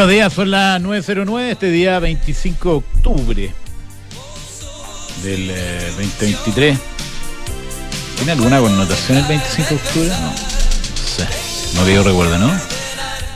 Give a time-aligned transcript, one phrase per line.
[0.00, 3.52] Buenos días, son las 9.09, este día 25 de octubre
[5.22, 6.74] del 2023.
[6.74, 6.80] Eh,
[8.16, 10.08] ¿Tiene alguna connotación el 25 de octubre?
[10.08, 11.28] No, no sé,
[11.76, 12.50] no que yo recuerdo, ¿no?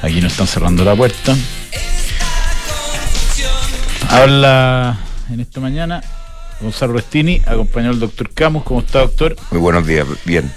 [0.00, 1.36] Aquí nos están cerrando la puerta.
[4.08, 4.98] Habla
[5.30, 6.02] en esta mañana
[6.62, 8.64] Gonzalo Restini, acompañado del doctor Camus.
[8.64, 9.36] ¿Cómo está, doctor?
[9.50, 10.50] Muy buenos días, bien.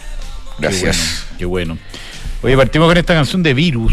[0.58, 1.25] Gracias.
[1.38, 1.73] Qué bueno.
[1.75, 1.97] Qué bueno.
[2.44, 3.92] Oye, partimos con esta canción de Virus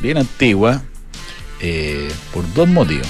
[0.00, 0.82] bien antigua,
[1.60, 3.08] eh, por dos motivos.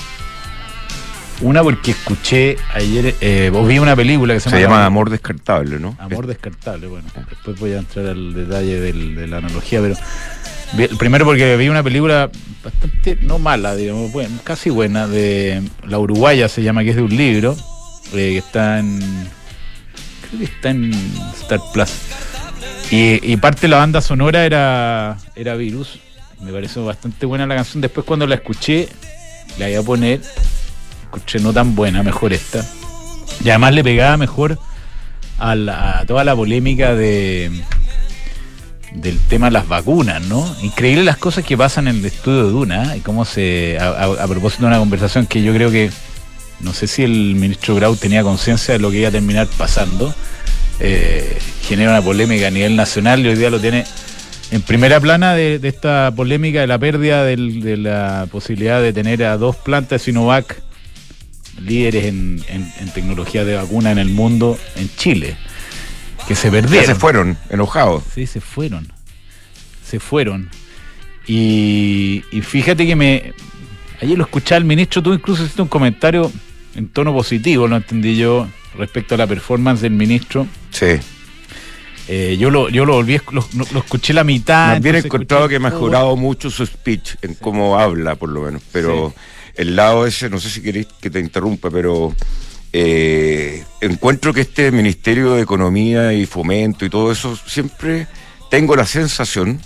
[1.41, 5.97] Una porque escuché ayer, eh, vi una película que se, se llama, Amor Descartable, ¿no?
[5.99, 9.97] Amor Descartable, bueno, después voy a entrar al detalle de la analogía, pero
[10.99, 12.31] primero porque vi una película
[12.63, 17.03] bastante, no mala, digamos, bueno, casi buena, de La Uruguaya se llama, que es de
[17.03, 17.57] un libro,
[18.13, 19.01] eh, que está en,
[20.29, 20.93] creo que está en
[21.41, 21.91] Star Plus.
[22.91, 26.01] Y, y parte de la banda sonora era, era Virus,
[26.41, 27.81] me pareció bastante buena la canción.
[27.81, 28.89] Después cuando la escuché,
[29.59, 30.21] la iba a poner,
[31.05, 32.65] escuché no tan buena, mejor esta.
[33.45, 34.59] Y además le pegaba mejor
[35.39, 37.51] a, toda la polémica de
[38.93, 40.45] del tema de las vacunas, ¿no?
[40.63, 44.63] Increíble las cosas que pasan en el estudio de Duna y cómo se, a, propósito
[44.63, 45.93] de una conversación que yo creo que,
[46.59, 50.13] no sé si el ministro Grau tenía conciencia de lo que iba a terminar pasando,
[50.81, 53.85] eh, genera una polémica a nivel nacional y hoy día lo tiene
[54.51, 59.37] en primera plana de, esta polémica de la pérdida de la posibilidad de tener a
[59.37, 60.63] dos plantas de Sinovac
[61.65, 62.43] líderes en,
[62.95, 65.37] tecnología de vacuna en el mundo en Chile,
[66.27, 66.87] que se perdieron.
[66.87, 68.03] se fueron, enojados.
[68.15, 68.93] Sí, se fueron.
[69.85, 70.51] Se fueron.
[71.27, 73.33] Y, fíjate que me.
[74.01, 76.33] Ayer lo escuché al ministro, tú incluso hiciste un comentario
[76.75, 80.47] en tono positivo, lo entendí yo, respecto a la performance del ministro.
[80.71, 80.99] Sí.
[82.13, 84.73] Eh, yo lo yo lo volví, lo, escuché la mitad.
[84.73, 88.43] Más bien he encontrado que ha mejorado mucho su speech, en cómo habla, por lo
[88.43, 88.63] menos.
[88.73, 89.15] Pero
[89.55, 92.13] el lado ese, no sé si queréis que te interrumpa, pero
[92.73, 98.09] eh, encuentro que este Ministerio de Economía y Fomento y todo eso, siempre
[98.51, 99.61] tengo la sensación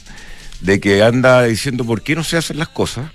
[0.61, 3.11] de que anda diciendo por qué no se hacen las cosas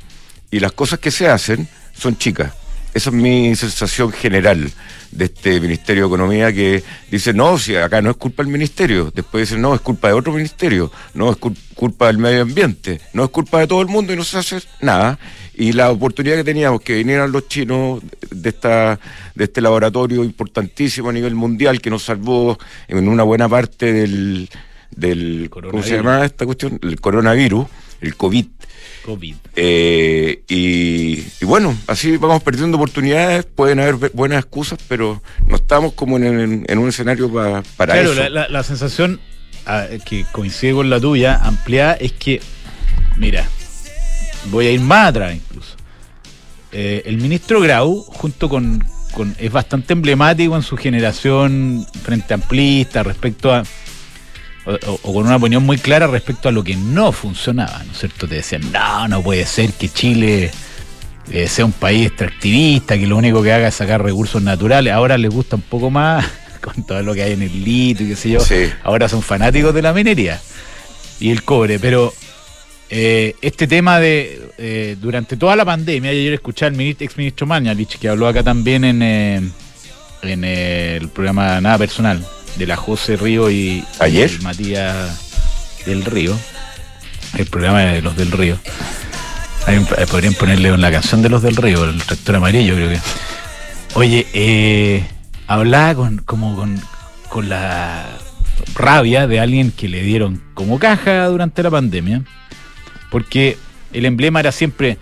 [0.49, 2.53] y las cosas que se hacen son chicas.
[2.93, 4.71] Esa es mi sensación general
[5.11, 9.11] de este Ministerio de Economía que dice, no, si acá no es culpa del Ministerio,
[9.13, 11.37] después dice, no, es culpa de otro ministerio, no, es
[11.75, 14.61] culpa del medio ambiente, no es culpa de todo el mundo y no se hace
[14.81, 15.19] nada.
[15.53, 18.01] Y la oportunidad que teníamos que vinieran los chinos
[18.31, 18.99] de, esta,
[19.35, 22.57] de este laboratorio importantísimo a nivel mundial que nos salvó
[22.87, 24.49] en una buena parte del,
[24.95, 26.79] del ¿cómo se llama esta cuestión?
[26.81, 27.67] El coronavirus,
[28.01, 28.45] el COVID
[29.03, 29.35] COVID.
[29.55, 36.17] Eh, y, bueno, así vamos perdiendo oportunidades, pueden haber buenas excusas, pero no estamos como
[36.17, 37.59] en, un escenario para
[37.99, 38.13] eso.
[38.13, 39.19] Claro, la, la, sensación
[39.65, 42.41] ah, que coincide con la tuya, ampliada, es que,
[43.17, 43.47] mira,
[44.51, 45.75] voy a ir más atrás incluso.
[46.71, 48.83] Eh, el ministro Grau, junto con,
[49.13, 53.63] con, es bastante emblemático en su generación frente amplista respecto a
[54.87, 58.27] o, con una opinión muy clara respecto a lo que no funcionaba, ¿no es cierto?
[58.27, 60.51] Te decían, no, no puede ser que Chile
[61.31, 64.93] eh, sea un país extractivista, que lo único que haga es sacar recursos naturales.
[64.93, 66.25] Ahora les gusta un poco más
[66.61, 68.39] con todo lo que hay en el litio y qué sé yo.
[68.83, 70.39] Ahora son fanáticos de la minería
[71.19, 72.13] y el cobre, pero
[72.89, 77.45] eh, este tema de eh, durante toda la pandemia, ayer escuché al ministro, ex ministro
[77.45, 79.53] Mañalich, que habló acá también en,
[80.23, 82.25] en el programa Nada Personal,
[82.57, 84.41] de la José Río y, ¿Ayer?
[84.41, 86.37] Matías del Río,
[87.37, 88.57] el programa de los del Río.
[89.67, 92.99] Eh, podrían ponerle en la canción de los del Río, el tractor amarillo, creo que.
[93.93, 95.05] Oye, eh,
[95.47, 96.81] hablaba con, como con,
[97.29, 98.05] con la
[98.75, 102.23] rabia de alguien que le dieron como caja durante la pandemia,
[103.09, 103.57] porque
[103.93, 104.97] el emblema era siempre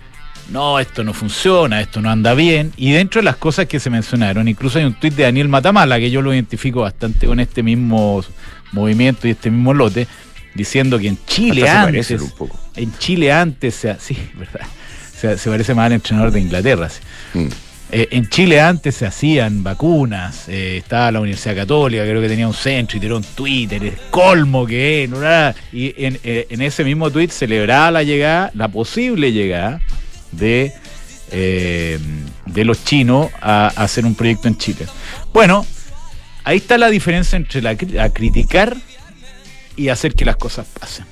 [0.48, 2.72] no, esto no funciona, esto no anda bien.
[2.76, 5.98] Y dentro de las cosas que se mencionaron, incluso hay un tuit de Daniel Matamala,
[5.98, 8.24] que yo lo identifico bastante con este mismo
[8.72, 10.06] movimiento y este mismo lote,
[10.54, 12.14] diciendo que en Chile antes.
[12.76, 14.66] En Chile antes, sí, verdad.
[15.14, 16.88] Se, parece más al entrenador de Inglaterra.
[17.34, 17.46] Mm.
[17.90, 22.46] Eh, en Chile antes se hacían vacunas, eh, estaba la Universidad Católica, creo que tenía
[22.46, 25.10] un centro y tiró un Twitter, el colmo que es,
[25.72, 29.80] y en, eh, en ese mismo tweet celebraba la llegada, la posible llegada
[30.32, 30.72] de,
[31.30, 31.98] eh,
[32.46, 34.86] de los chinos a, hacer un proyecto en Chile.
[35.32, 35.66] Bueno,
[36.44, 38.76] ahí está la diferencia entre la, criticar
[39.76, 41.04] y hacer que las cosas pasen.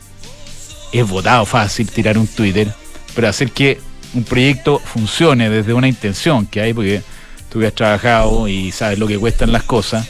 [0.92, 2.72] Es votado fácil tirar un Twitter,
[3.14, 3.80] pero hacer que
[4.14, 7.02] un proyecto funcione desde una intención que hay, porque
[7.50, 10.06] tú has trabajado y sabes lo que cuestan las cosas,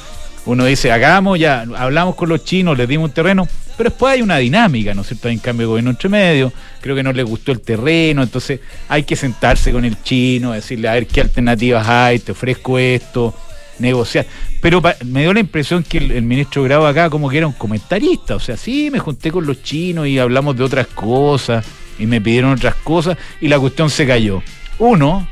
[0.47, 4.23] uno dice, hagamos ya, hablamos con los chinos, les dimos un terreno, Pero después hay
[4.23, 5.29] una dinámica, ¿no es cierto?
[5.29, 8.61] Hay un cambio de gobierno entre medio, creo que no le gustó el terreno, entonces
[8.89, 13.35] hay que sentarse con el chino, decirle, a ver qué alternativas hay, te ofrezco esto,
[13.79, 14.27] negociar.
[14.61, 18.37] Pero me dio la impresión que el, ministro Grau acá como que era un comentarista,
[18.37, 21.65] o sea, sí, me junté con los chinos y hablamos de otras cosas
[21.99, 24.43] y me pidieron otras cosas y la cuestión se cayó.
[24.79, 25.29] Uno,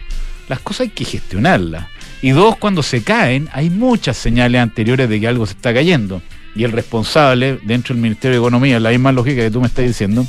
[0.49, 1.87] las cosas hay que gestionarlas.
[2.23, 6.23] Y dos, cuando se caen, hay muchas señales anteriores de que algo se está cayendo.
[6.55, 9.85] Y el responsable dentro del Ministerio de Economía, la misma lógica que tú me estás
[9.85, 10.27] diciendo,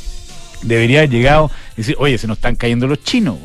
[0.64, 3.38] debería haber llegado y decir, oye, se nos están cayendo los chinos,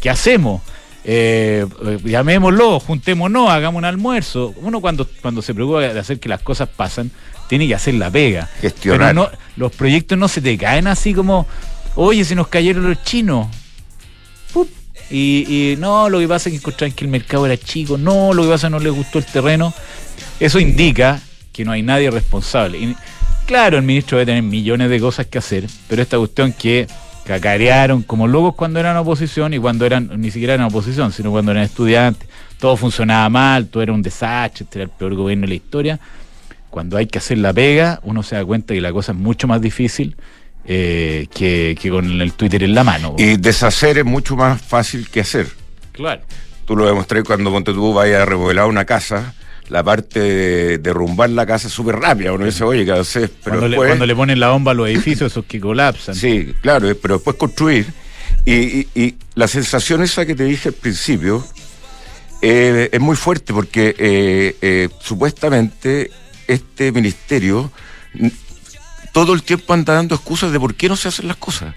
[0.00, 0.62] ¿qué hacemos?
[1.06, 1.66] Eh,
[2.02, 4.54] llamémoslo, juntémonos, hagamos un almuerzo.
[4.56, 7.10] Uno cuando, cuando se preocupa de hacer que las cosas pasan,
[7.48, 8.48] tiene que hacer la pega.
[8.60, 9.14] Gestionar.
[9.14, 11.46] no, los proyectos no se te caen así como,
[11.94, 13.48] oye, se nos cayeron los chinos.
[15.10, 18.42] Y, no, lo que pasa es que encontraron que el mercado era chico, no, lo
[18.42, 19.72] que pasa es que no les gustó el terreno.
[20.40, 21.20] Eso indica
[21.54, 22.78] que no hay nadie responsable.
[22.78, 22.96] Y,
[23.46, 26.86] claro, el ministro debe tener millones de cosas que hacer, pero esta cuestión que
[27.24, 31.52] cacarearon como locos cuando eran oposición y cuando eran, ni siquiera eran oposición, sino cuando
[31.52, 32.28] eran estudiantes,
[32.58, 36.00] todo funcionaba mal, todo era un desastre, este era el peor gobierno de la historia.
[36.70, 39.46] Cuando hay que hacer la pega, uno se da cuenta que la cosa es mucho
[39.46, 40.16] más difícil
[40.66, 43.14] eh, que, con el Twitter en la mano.
[43.16, 45.46] Y deshacer es mucho más fácil que hacer.
[45.92, 46.22] Claro.
[46.66, 49.34] Tú lo demostré cuando tú vayas a remodelar una casa
[49.68, 52.32] la parte de derrumbar la casa súper rápida.
[52.32, 53.30] Uno dice, oye, ¿qué haces?
[53.42, 56.14] Pero cuando, le, cuando le ponen la bomba a los edificios, esos que colapsan.
[56.14, 57.86] Sí, claro, eh, pero después construir.
[58.46, 61.44] Y, la sensación esa que te dije al principio
[62.40, 66.10] eh, es muy fuerte porque eh, supuestamente
[66.46, 67.72] este ministerio
[69.12, 71.74] todo el tiempo anda dando excusas de por qué no se hacen las cosas.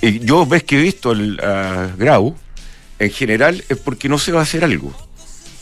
[0.00, 1.36] Y yo ves que he visto el
[1.96, 2.36] Grau,
[2.98, 4.94] en general es porque no se va a hacer algo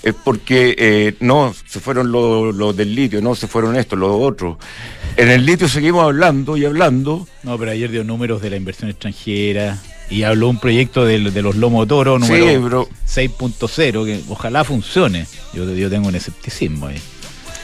[0.02, 4.56] es porque eh, no se fueron los del litio, no se fueron estos, los otros.
[5.16, 7.26] En el litio seguimos hablando y hablando.
[7.42, 11.56] No, pero ayer dio números de la inversión extranjera y habló un proyecto de, los
[11.56, 15.26] Lomo Toro número 6.0 que ojalá funcione.
[15.52, 17.00] Yo, yo tengo un escepticismo ahí.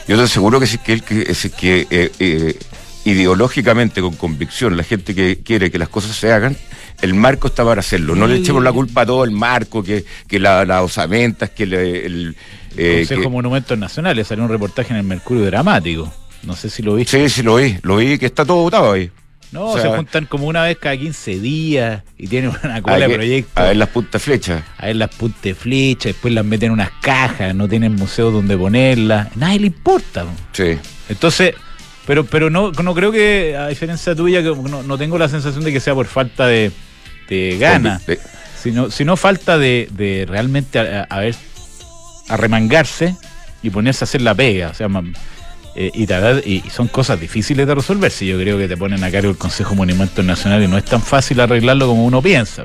[0.07, 2.57] Yo te aseguro que es que, es que eh, eh,
[3.03, 6.55] ideológicamente, con convicción, la gente que quiere que las cosas se hagan,
[7.01, 8.15] el marco está para hacerlo.
[8.15, 11.63] No le echemos la culpa a todo el marco, que, que las la osamentas, que
[11.63, 12.35] el...
[12.75, 16.11] Eh, Consejo Monumentos Nacionales, salió un reportaje en el Mercurio Dramático.
[16.43, 17.27] No sé si lo viste.
[17.27, 17.77] Sí, sí, lo vi.
[17.81, 19.09] Lo vi que está todo votado ahí.
[19.51, 23.53] No, se juntan como una vez cada 15 días y tienen una cola de proyectos.
[23.55, 24.61] A ver las puntas flechas.
[24.77, 28.57] A ver las puntas flechas, después las meten en unas cajas, no tienen museo donde
[28.57, 29.35] ponerlas.
[29.37, 30.25] Nadie le importa.
[30.51, 30.77] Sí.
[31.07, 31.55] Entonces,
[32.05, 35.71] pero, pero no, no creo que, a diferencia tuya, que no tengo la sensación de
[35.71, 36.71] que sea por falta de,
[37.27, 38.01] te gana,
[38.61, 41.35] sino, sino falta de, realmente a, ver,
[42.29, 43.15] arremangarse
[43.61, 44.69] y ponerse a hacer la pega.
[44.69, 44.87] O sea,
[45.75, 48.11] eh, y, y, son cosas difíciles de resolver.
[48.11, 50.85] Si yo creo que te ponen a cargo el Consejo Monumentos Nacional y no es
[50.85, 52.63] tan fácil arreglarlo como uno piensa.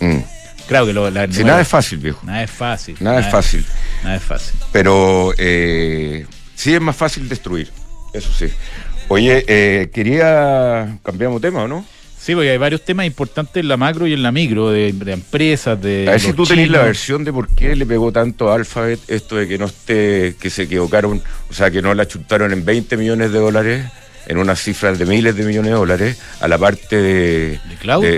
[0.00, 0.18] Mm.
[0.66, 2.20] Claro que lo, si nada es fácil, viejo.
[2.24, 2.96] Nada es fácil.
[3.00, 3.66] Nada, es fácil.
[4.02, 4.58] Nada es fácil.
[4.72, 7.70] Pero eh, sí es más fácil destruir.
[8.14, 8.46] Eso sí.
[9.08, 10.98] Oye, eh, quería.
[11.02, 11.84] ¿Cambiamos tema o no?
[12.24, 15.78] Sí, porque hay varios temas importantes en la macro y en la micro, de, empresas,
[15.78, 16.06] de.
[16.08, 18.98] A ver si tú tenés la versión de por qué le pegó tanto a Alphabet
[19.08, 22.64] esto de que no esté, que se equivocaron, o sea, que no la chutaron en
[22.64, 23.84] 20 millones de dólares,
[24.26, 27.60] en unas cifras de miles de millones de dólares, a la parte de,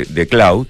[0.09, 0.69] de cloud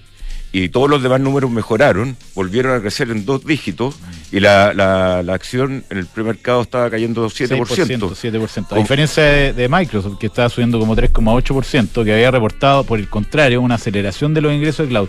[0.58, 3.96] y todos los demás números mejoraron, volvieron a crecer en dos dígitos
[4.32, 7.58] y la, la, acción en el premercado estaba cayendo 7%.
[7.58, 9.22] 7%, A diferencia
[9.52, 14.32] de, Microsoft, que estaba subiendo como 3,8%, que había reportado, por el contrario, una aceleración
[14.32, 15.08] de los ingresos de cloud.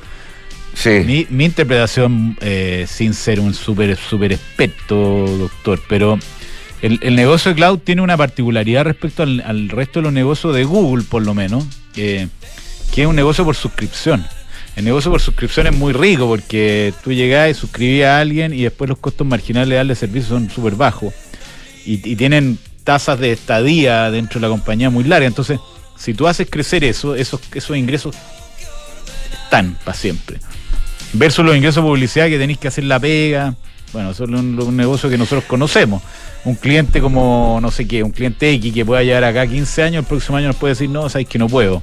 [0.73, 1.25] Sí.
[1.29, 6.19] Mi, interpretación, eh, sin ser un súper super experto, doctor, pero
[6.81, 11.05] el, negocio de cloud tiene una particularidad respecto al, resto de los negocios de Google,
[11.09, 12.27] por lo menos, que
[12.97, 14.25] es un negocio por suscripción.
[14.77, 18.62] El negocio por suscripción es muy rico porque tú llegás y suscribís a alguien y
[18.62, 21.15] después los costos marginales de darle servicio son súper bajos
[21.84, 25.29] y, tienen tasas de estadía dentro de la compañía muy largas.
[25.29, 25.60] Entonces,
[25.98, 28.15] si tú haces crecer eso, esos, esos ingresos
[29.46, 30.39] están para siempre.
[31.13, 33.55] Versus los ingresos de publicidad que tenéis que hacer la pega.
[33.93, 36.03] Bueno, eso es un, negocio que nosotros conocemos.
[36.46, 40.03] Un cliente como, no sé qué, un cliente X que pueda llegar acá 15 años,
[40.03, 41.81] el próximo año nos puede decir, no, sabes que no puedo.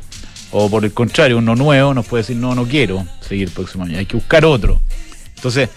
[0.57, 3.83] O por el contrario, uno nuevo nos puede decir, no, no quiero seguir el próximo
[3.83, 4.81] año, hay que buscar otro.
[5.35, 5.69] Entonces,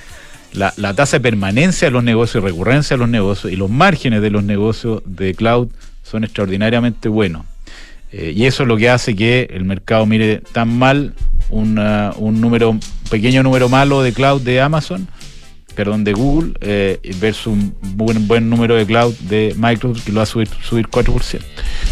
[0.54, 4.30] la, tasa de permanencia de los negocios, recurrencia de los negocios y los márgenes de
[4.30, 5.70] los negocios de cloud
[6.04, 7.48] son extraordinariamente buenos.
[8.12, 11.16] Eh, y eso es lo que hace que el mercado mire tan mal
[11.50, 11.74] un
[12.40, 12.78] número,
[13.10, 15.08] pequeño número malo de cloud de Amazon,
[15.78, 20.18] perdón, de Google, eh, versus un buen, buen número de cloud de Microsoft que lo
[20.18, 21.40] va a subir, subir 4%.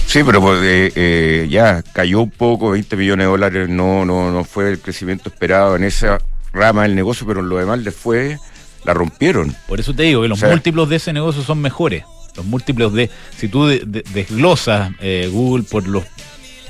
[0.07, 4.31] Sí, pero pues, eh, eh, ya cayó un poco, 20 millones de dólares no, no,
[4.31, 6.17] no fue el crecimiento esperado en esa
[6.51, 8.39] rama del negocio, pero en lo demás después
[8.85, 9.55] la rompieron.
[9.67, 12.05] Por eso te digo que los múltiplos de ese negocio son mejores.
[12.35, 16.05] Los múltiplos de, si tú desglosas eh, Google por los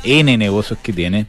[0.04, 1.28] N negocios que tiene,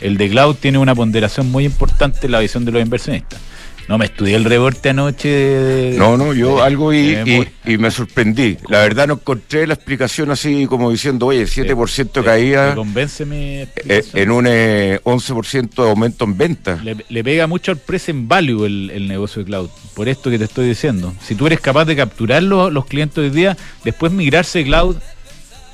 [0.00, 3.40] el de cloud tiene una ponderación muy importante en la visión de los inversionistas.
[3.88, 5.94] No, me estudié el reporte anoche.
[5.96, 8.58] no, no, yo algo y, y, me sorprendí.
[8.68, 12.74] La verdad no encontré la explicación así como diciendo, oye, 7% caída.
[12.74, 13.62] Convénceme.
[13.76, 16.78] Eh, en un 11% eh, de aumento en venta.
[17.08, 19.70] Le, pega mucho al present value el, el, negocio de cloud.
[19.94, 21.14] Por esto que te estoy diciendo.
[21.22, 24.96] Si tú eres capaz de capturar los, los clientes hoy día, después migrarse cloud,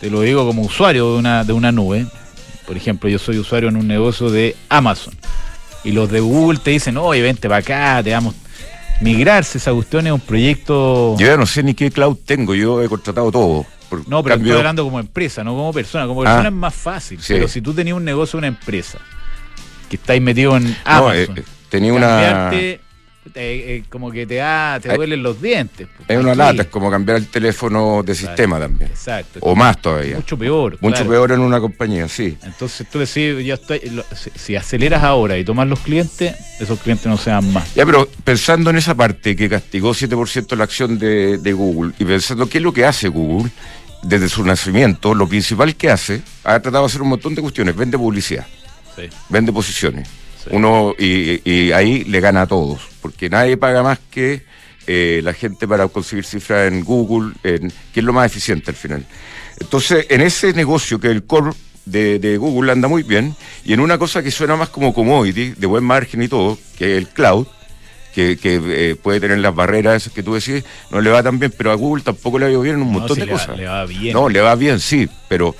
[0.00, 2.06] te lo digo como usuario de una, de una nube.
[2.64, 5.14] Por ejemplo, yo soy usuario en un negocio de Amazon
[5.84, 8.34] y los de Google te dicen, oye, vente para acá, te damos.
[9.00, 11.16] Migrarse esa cuestión es un proyecto.
[11.18, 13.66] Yo ya no sé ni qué cloud tengo, yo he contratado todo.
[14.06, 16.06] no, pero estoy hablando como empresa, no como persona.
[16.06, 16.48] Como persona ah.
[16.48, 17.18] es más fácil.
[17.26, 18.98] Pero si tú tenías un negocio, una empresa,
[19.88, 22.50] que estáis metido en Amazon, no, eh, tenía una
[23.34, 25.88] eh, como que te, da, te duelen los dientes.
[25.96, 28.90] Pues, es una lata, es como cambiar el teléfono de sistema también.
[28.90, 29.38] Exacto.
[29.42, 30.16] O más todavía.
[30.16, 30.78] Mucho peor.
[30.80, 32.36] Mucho peor en una compañía, sí.
[32.44, 33.80] Entonces tú decís, ya estoy,
[34.14, 37.74] si, aceleras ahora y tomas los clientes, esos clientes no sean más.
[37.74, 42.04] Ya, pero pensando en esa parte que castigó 7% la acción de, de Google y
[42.04, 43.50] pensando qué es lo que hace Google
[44.02, 47.74] desde su nacimiento, lo principal que hace, ha tratado de hacer un montón de cuestiones,
[47.74, 48.46] vende publicidad,
[48.96, 49.08] sí.
[49.30, 54.42] vende posiciones uno y, ahí le gana a todos, porque nadie paga más que
[54.86, 58.76] eh, la gente para conseguir cifras en Google, en, que es lo más eficiente al
[58.76, 59.04] final.
[59.60, 61.52] Entonces, en ese negocio que el core
[61.86, 63.34] de, Google anda muy bien,
[63.64, 66.92] y en una cosa que suena más como commodity, de buen margen y todo, que
[66.92, 67.46] es el cloud,
[68.14, 71.72] que, eh, puede tener las barreras que tú decís, no le va tan bien, pero
[71.72, 73.56] a Google tampoco le ha ido bien en un montón de cosas.
[73.56, 74.12] le va bien.
[74.12, 75.54] No, le va bien, sí, pero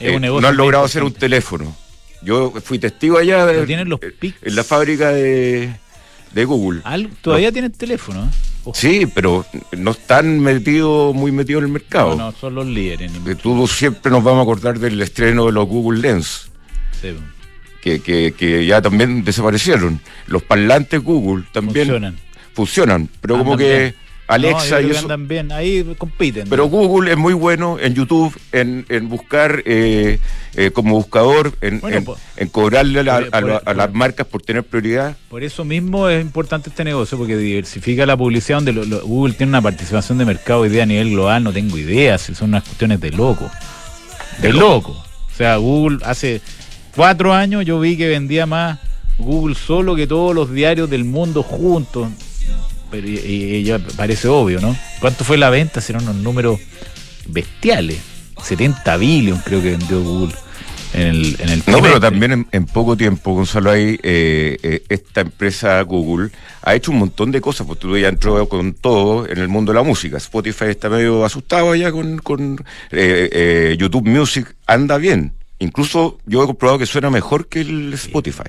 [0.00, 1.76] eh, no han logrado hacer un teléfono.
[2.22, 4.00] Yo fui testigo allá de, los
[4.42, 5.72] en la fábrica de,
[6.34, 6.82] Google.
[7.22, 8.28] Todavía tienen teléfono.
[8.74, 9.46] Sí, pero
[9.76, 12.16] no están metidos, muy metidos en el mercado.
[12.16, 13.10] No, son los líderes.
[13.42, 16.50] Todos siempre nos vamos a acordar del estreno de los Google Lens.
[17.80, 20.00] Que, que, ya también desaparecieron.
[20.26, 22.18] Los parlantes Google también funcionan,
[22.52, 23.94] funcionan pero como que
[24.28, 25.08] Alexa y eso.
[25.52, 26.48] ahí compiten.
[26.50, 30.20] Pero Google es muy bueno en YouTube, en, en buscar eh,
[30.54, 31.80] eh, como buscador, en,
[32.36, 35.16] en, cobrarle a, las marcas por tener prioridad.
[35.30, 39.62] Por eso mismo es importante este negocio, porque diversifica la publicidad, donde Google tiene una
[39.62, 43.00] participación de mercado hoy día a nivel global, no tengo idea, si son unas cuestiones
[43.00, 43.50] de loco.
[44.42, 44.92] De, loco.
[44.92, 46.42] O sea, Google hace
[46.94, 48.78] cuatro años yo vi que vendía más
[49.16, 52.08] Google solo que todos los diarios del mundo juntos
[52.90, 54.76] pero y, ya parece obvio, ¿no?
[55.00, 55.80] ¿Cuánto fue la venta?
[55.80, 56.60] Serán unos números
[57.26, 57.98] bestiales.
[58.42, 60.34] 70 billion creo que vendió Google
[60.94, 65.22] en el, en el No, pero también en, poco tiempo, Gonzalo, ahí eh, eh, esta
[65.22, 66.30] empresa Google
[66.62, 69.72] ha hecho un montón de cosas, porque tú ya entró con todo en el mundo
[69.72, 70.16] de la música.
[70.16, 75.32] Spotify está medio asustado allá con, con eh, YouTube Music, anda bien.
[75.58, 78.44] Incluso yo he comprobado que suena mejor que el Spotify.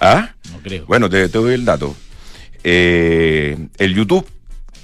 [0.00, 0.30] ¿Ah?
[0.50, 0.86] No creo.
[0.86, 1.94] Bueno, te doy el dato.
[2.64, 4.26] Eh, el YouTube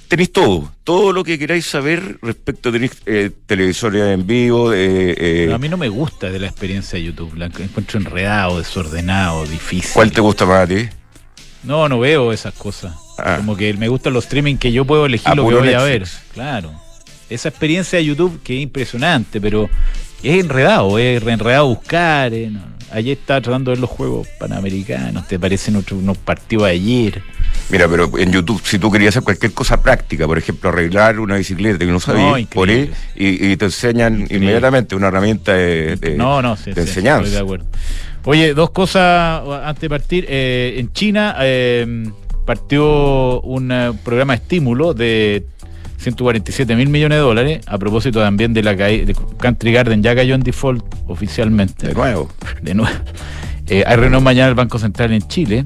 [0.07, 4.73] tenéis todo, todo lo que queráis saber respecto, tenéis eh, televisores en vivo.
[4.73, 9.45] Eh, a mí no me gusta de la experiencia de YouTube, la encuentro enredado, desordenado,
[9.45, 9.91] difícil.
[9.93, 10.89] ¿Cuál te gusta más a ti?
[11.63, 12.95] No, no veo esas cosas.
[13.17, 13.37] Ah.
[13.37, 16.07] Como que me gustan los streaming que yo puedo elegir lo que voy a ver.
[16.33, 16.71] Claro.
[17.29, 19.69] Esa experiencia de YouTube que es impresionante, pero
[20.23, 22.31] es enredado, es enredado buscar.
[22.91, 27.21] Ayer estaba tratando de ver los juegos panamericanos, te parecen unos partidos de ayer.
[27.69, 31.37] Mira, pero en YouTube, si tú querías hacer cualquier cosa práctica, por ejemplo, arreglar una
[31.37, 36.55] bicicleta que no sabías, por ahí, y, te enseñan inmediatamente una herramienta de, no, no,
[36.55, 37.25] sí, enseñanza.
[37.25, 37.65] Estoy de acuerdo.
[38.25, 40.25] Oye, dos cosas antes de partir.
[40.27, 42.09] Eh, en China eh,
[42.45, 45.45] partió un eh, programa de estímulo de
[45.97, 50.15] 147 mil millones de dólares, a propósito también de la caída de Country Garden, ya
[50.15, 51.87] cayó en default oficialmente.
[51.87, 52.29] De nuevo.
[52.61, 52.97] De nuevo.
[53.69, 55.65] hay reunión mañana del Banco Central en Chile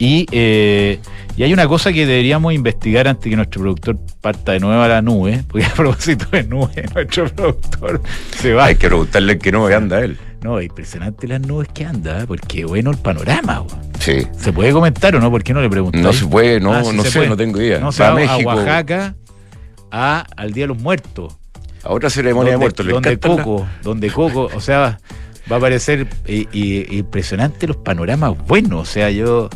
[0.00, 0.98] y, eh,
[1.36, 4.88] y hay una cosa que deberíamos investigar antes que nuestro productor parta de nuevo a
[4.88, 8.00] la nube, porque a propósito de nube, nuestro productor
[8.34, 8.64] se va.
[8.64, 10.18] Hay que preguntarle en qué nube anda él.
[10.42, 12.24] No, es impresionante las nubes que anda, ¿eh?
[12.26, 13.62] porque bueno el panorama.
[13.98, 14.26] Sí.
[14.38, 15.30] ¿Se puede comentar o no?
[15.30, 16.00] ¿Por qué no le preguntas?
[16.00, 17.78] No se puede, no, ah, no sé, no tengo idea.
[17.78, 18.50] No se va, a, México.
[18.50, 19.14] a Oaxaca
[19.90, 21.36] a, al Día de los Muertos.
[21.84, 22.86] A otra ceremonia de muertos.
[22.86, 24.98] donde Coco, donde Coco, o sea,
[25.50, 28.80] va a aparecer impresionante los panoramas buenos.
[28.80, 29.50] O sea, yo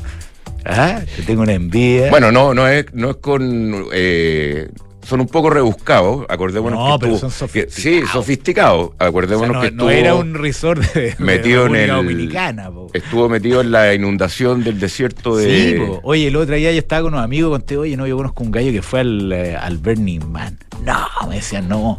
[0.65, 2.11] Ah, tengo una envidia.
[2.11, 3.87] Bueno, no, no es, no es con.
[3.93, 4.69] Eh,
[5.07, 6.25] son un poco rebuscados.
[6.31, 8.07] Acordémonos No, que pero estuvo- son que- sofisticados.
[8.07, 8.91] sí, sofisticados.
[8.99, 11.85] Acordémonos O sea, no, que no estuvo, era un resort de, de metido en República
[11.85, 12.87] el- Dominicana, po.
[12.95, 15.45] estuvo metido en la inundación del desierto de.
[15.73, 16.01] Sí, po.
[16.05, 18.51] oye, el otro día yo estaba con unos amigos, conté, oye, no, yo conozco un
[18.51, 20.57] gallo que fue al, eh, al Burning Man.
[20.87, 21.99] No, me decían, no.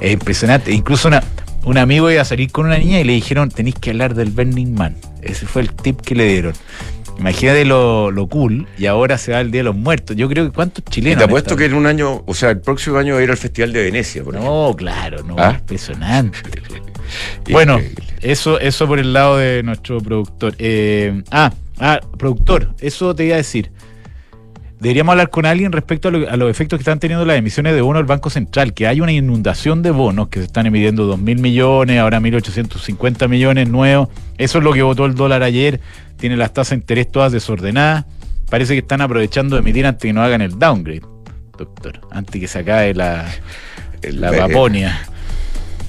[0.00, 0.72] Es impresionante.
[0.72, 1.22] Incluso una,
[1.64, 4.30] un amigo iba a salir con una niña y le dijeron, tenéis que hablar del
[4.30, 4.96] Burning Man.
[5.22, 6.54] Ese fue el tip que le dieron.
[7.20, 10.16] Imagínate lo, lo cool, y ahora se va el Día de los Muertos.
[10.16, 11.18] Yo creo que cuántos Y chilenos.
[11.18, 13.30] te han apuesto que en un año, o sea, el próximo año va a ir
[13.30, 14.68] al Festival de Venecia, por ejemplo.
[14.68, 15.56] No, claro, no, ¿Ah?
[15.58, 16.38] impresionante.
[17.50, 17.80] Bueno,
[18.20, 20.54] eso, eso por el lado de nuestro productor.
[20.58, 23.72] Eh, ah, ah, productor, eso te iba a decir.
[24.80, 27.74] Deberíamos hablar con alguien respecto a, lo- a los efectos que están teniendo las emisiones
[27.74, 31.14] de bonos del Banco Central, que hay una inundación de bonos que se están emitiendo
[31.16, 34.08] 2.000 millones, ahora 1.850 millones nuevos.
[34.38, 35.80] Eso es lo que votó el dólar ayer.
[36.16, 38.06] Tiene las tasas de interés todas desordenadas.
[38.48, 41.02] Parece que están aprovechando de emitir antes que nos hagan el downgrade,
[41.58, 43.26] doctor, antes que se acabe la,
[44.02, 44.98] la vaponia.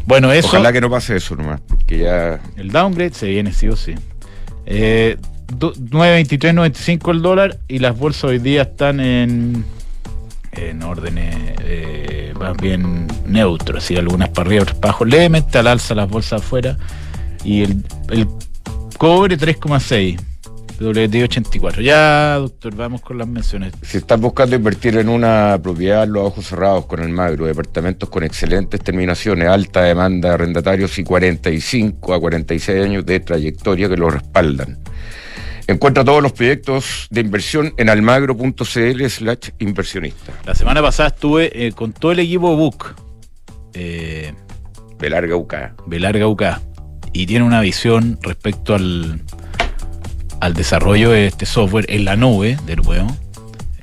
[0.06, 0.48] Bueno, eso.
[0.50, 2.40] Ojalá que no pase eso nomás, porque ya.
[2.58, 3.96] El downgrade se viene sí o sí.
[4.66, 5.18] Eh,
[5.60, 9.66] 9.23.95 el dólar y las bolsas hoy día están en
[10.54, 15.68] en órdenes eh, más bien neutros, así algunas para arriba, otras para abajo, levemente al
[15.68, 16.78] alza las bolsas afuera
[17.44, 18.28] y el, el
[18.98, 20.20] cobre 3,6
[20.82, 21.82] WTI 84.
[21.82, 23.74] Ya, doctor, vamos con las menciones.
[23.84, 28.24] Si estás buscando invertir en una propiedad, los ojos cerrados con el Magro, departamentos con
[28.24, 34.10] excelentes terminaciones, alta demanda de arrendatarios y 45 a 46 años de trayectoria que lo
[34.10, 34.80] respaldan.
[35.72, 40.34] Encuentra todos los proyectos de inversión en almagro.cl slash inversionista.
[40.46, 42.94] La semana pasada estuve eh, con todo el equipo BUC.
[43.74, 44.34] Eh,
[45.00, 45.54] De larga UK.
[45.88, 46.44] Belarga UK
[47.14, 49.22] y tiene una visión respecto al,
[50.40, 53.08] al desarrollo de este software en la nube, de nuevo,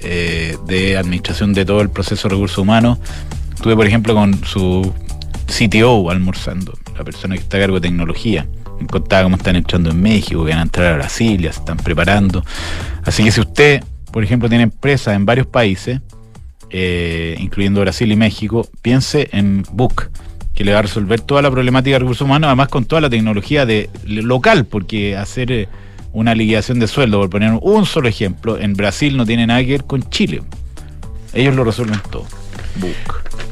[0.01, 2.99] eh, de administración de todo el proceso de recursos humanos.
[3.55, 4.93] Estuve, por ejemplo, con su
[5.47, 8.47] CTO almorzando, la persona que está a cargo de tecnología.
[8.91, 11.77] Contaba cómo están entrando en México, que van a entrar a Brasil, ya se están
[11.79, 12.45] preparando.
[13.05, 16.01] Así que si usted, por ejemplo, tiene empresas en varios países,
[16.71, 20.11] eh, incluyendo Brasil y México, piense en Book,
[20.55, 23.11] que le va a resolver toda la problemática de recursos humanos, además con toda la
[23.11, 25.69] tecnología de local, porque hacer eh,
[26.13, 29.71] una liquidación de sueldo, por poner un solo ejemplo, en Brasil no tiene nada que
[29.73, 30.43] ver con Chile.
[31.33, 32.27] Ellos lo resuelven todo.
[32.77, 33.48] Book.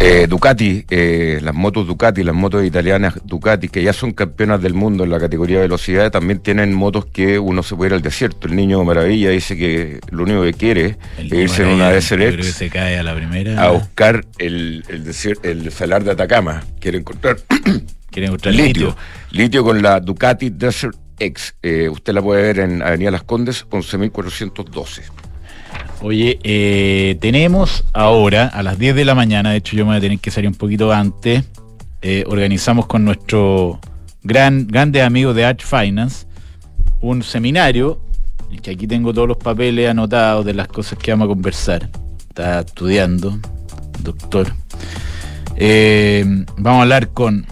[0.00, 4.72] Eh, Ducati, eh, las motos Ducati, las motos italianas Ducati, que ya son campeonas del
[4.72, 8.02] mundo en la categoría de velocidad, también tienen motos que uno se puede ir al
[8.02, 8.46] desierto.
[8.46, 12.00] El niño Maravilla dice que lo único que quiere El es irse en una que
[12.00, 13.60] SLX se cae a la primera.
[13.60, 16.62] a buscar el, el, desier- el salar de Atacama.
[16.80, 17.38] Quiere encontrar
[18.10, 18.86] Quieren encontrar litio.
[18.86, 18.96] litio.
[19.32, 21.56] Litio con la Ducati Desert X.
[21.60, 25.02] Eh, usted la puede ver en Avenida Las Condes, 11.412.
[26.00, 29.98] Oye, eh, tenemos ahora a las 10 de la mañana, de hecho yo me voy
[29.98, 31.44] a tener que salir un poquito antes,
[32.02, 33.80] eh, organizamos con nuestro
[34.22, 36.28] gran, grandes amigos de Arch Finance
[37.00, 38.00] un seminario,
[38.62, 41.88] que aquí tengo todos los papeles anotados de las cosas que vamos a conversar.
[42.28, 43.38] Está estudiando,
[44.00, 44.52] doctor.
[45.56, 46.24] Eh,
[46.56, 47.46] vamos a hablar con,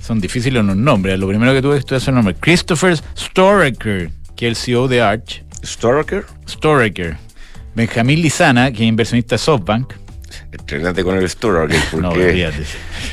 [0.00, 4.10] son difíciles los nombres, lo primero que tuve que estudiar es el nombre, Christopher Storaker,
[4.34, 5.44] que es el CEO de Arch.
[5.64, 7.16] Storaker, Storaker.
[7.74, 9.92] Benjamín Lizana, que es inversionista de SoftBank.
[10.52, 12.64] entrenate con el Storaker, porque No, olvídate.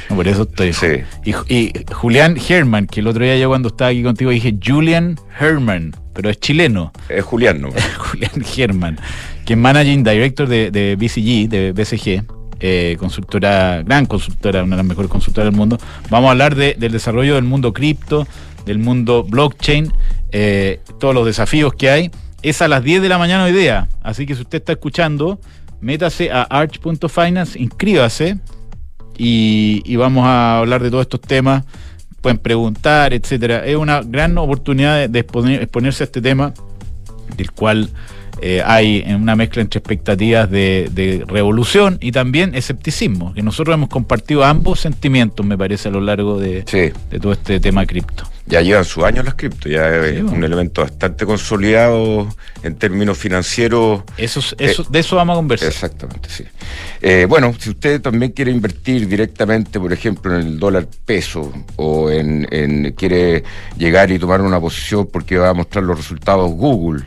[0.10, 0.74] No, por eso estoy.
[0.74, 0.88] Sí.
[1.26, 5.18] Y, y Julián Herman, que el otro día yo cuando estaba aquí contigo dije Julian
[5.40, 6.92] Herman, pero es chileno.
[7.08, 7.70] es Julián, ¿no?
[7.98, 8.98] Julián Herman,
[9.46, 12.24] que es Managing Director de, de BCG, de BCG,
[12.60, 15.78] eh, consultora, gran consultora, una de las mejores consultoras del mundo.
[16.10, 18.28] Vamos a hablar de- del desarrollo del mundo cripto,
[18.66, 19.92] del mundo blockchain,
[20.32, 22.12] eh, todos los desafíos que hay.
[22.42, 25.40] Es a las 10 de la mañana hoy día, así que si usted está escuchando,
[25.82, 28.38] métase a arch.finance, inscríbase
[29.18, 31.66] y, y vamos a hablar de todos estos temas.
[32.22, 33.66] Pueden preguntar, etcétera.
[33.66, 36.54] Es una gran oportunidad de, de exponer- exponerse a este tema
[37.36, 37.90] del cual
[38.42, 43.90] eh, hay una mezcla entre expectativas de, de revolución y también escepticismo, que nosotros hemos
[43.90, 46.92] compartido ambos sentimientos, me parece, a lo largo de, Sí.
[47.10, 48.24] de todo este tema cripto.
[48.50, 52.28] Ya llevan sus años las cripto, ya es un elemento bastante consolidado
[52.64, 54.02] en términos financieros.
[54.18, 55.68] Eso, eso, de eso vamos a conversar.
[55.70, 56.44] Exactamente, sí.
[57.00, 62.10] Eh, bueno, si usted también quiere invertir directamente, por ejemplo, en el dólar peso o
[62.10, 63.44] en, en- quiere
[63.78, 67.04] llegar y tomar una posición porque va a mostrar los resultados Google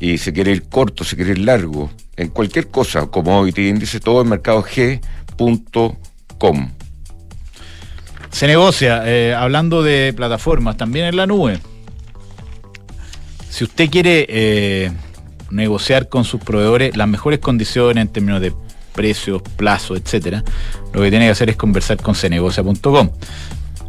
[0.00, 4.22] y se quiere ir corto, se quiere ir largo, en cualquier cosa, commodity, índice, todo
[4.22, 6.70] en mercadog.com.
[8.36, 11.58] Se negocia, eh, hablando de plataformas, también en la nube.
[13.48, 14.92] Si usted quiere eh,
[15.48, 18.52] negociar con sus proveedores las mejores condiciones en términos de
[18.92, 20.44] precios, plazos, etcétera,
[20.92, 23.08] lo que tiene que hacer es conversar con cenegocia.com.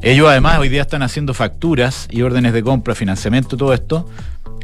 [0.01, 4.09] Ellos además hoy día están haciendo facturas y órdenes de compra, financiamiento, todo esto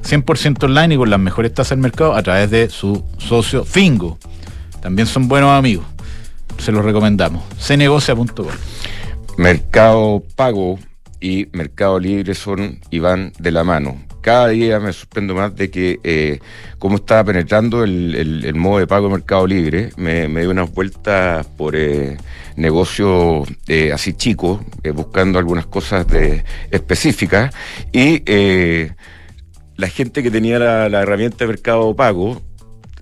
[0.01, 4.17] 100% online y con las mejores tasas del mercado a través de su socio Fingo.
[4.81, 5.85] También son buenos amigos.
[6.57, 7.43] Se los recomendamos.
[7.59, 8.47] cenegocia.com.
[9.37, 10.79] Mercado Pago
[11.19, 14.01] y Mercado Libre son y van de la mano.
[14.21, 16.39] Cada día me sorprendo más de que eh,
[16.79, 19.89] cómo estaba penetrando el, modo de pago de Mercado Libre.
[19.97, 22.17] Me, me dio unas vueltas por eh,
[22.55, 27.53] negocios eh, así chicos, eh, buscando algunas cosas de, específicas
[27.91, 28.23] y
[29.75, 32.41] la gente que tenía la, herramienta de mercado pago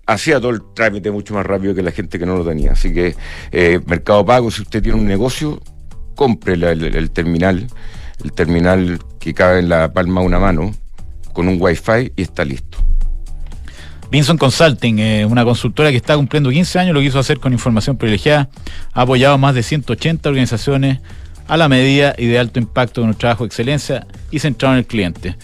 [0.05, 2.71] hacía todo el trámite mucho más rápido que la gente que no lo tenía.
[2.71, 3.15] Así que
[3.51, 5.61] eh, Mercado Pago, si usted tiene un negocio,
[6.21, 7.65] compre el, terminal,
[8.23, 10.71] el terminal que cabe en la palma de una mano,
[11.34, 12.77] con un wifi y está listo.
[14.12, 17.97] Vinson Consulting, eh, una consultora que está cumpliendo 15 años, lo quiso hacer con información
[17.97, 18.49] privilegiada,
[18.93, 20.99] ha apoyado a más de 180 organizaciones
[21.47, 24.79] a la medida y de alto impacto con un trabajo de excelencia y centrado en
[24.79, 25.36] el cliente.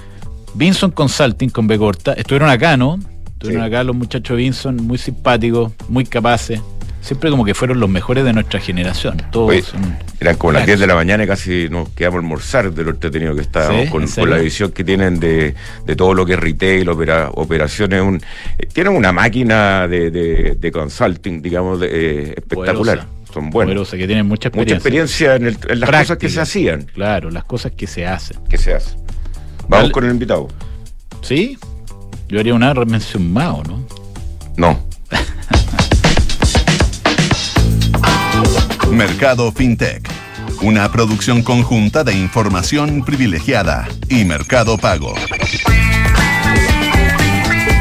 [0.54, 3.00] Vinson Consulting con B corta, estuvieron acá, ¿no?
[3.34, 6.62] Estuvieron acá los muchachos Vinson, muy simpáticos, muy capaces.
[7.08, 9.16] Siempre como que fueron los mejores de nuestra generación.
[9.32, 9.74] Todos
[10.20, 12.90] eran como las 10 de la mañana y casi nos quedamos a almorzar de lo
[12.90, 15.56] entretenido que estábamos con, la visión que tienen de,
[15.96, 18.02] todo lo que es retail, operaciones.
[18.02, 18.22] Un,
[18.58, 23.08] eh, tienen una máquina de, consulting, digamos, eh, espectacular.
[23.34, 23.90] Son buenos.
[23.90, 24.76] que tienen mucha experiencia.
[24.76, 26.82] Mucha experiencia en, las cosas que se hacían.
[26.94, 28.38] Claro, las cosas que se hacen.
[28.50, 29.00] Que se hacen.
[29.70, 30.50] Vamos con el invitado.
[31.22, 31.58] ¿Sí?
[32.28, 33.88] Yo haría una mención Mao, ¿no?
[34.58, 34.87] No.
[38.92, 40.10] Mercado FinTech.
[40.62, 45.14] Una producción conjunta de información privilegiada y Mercado Pago.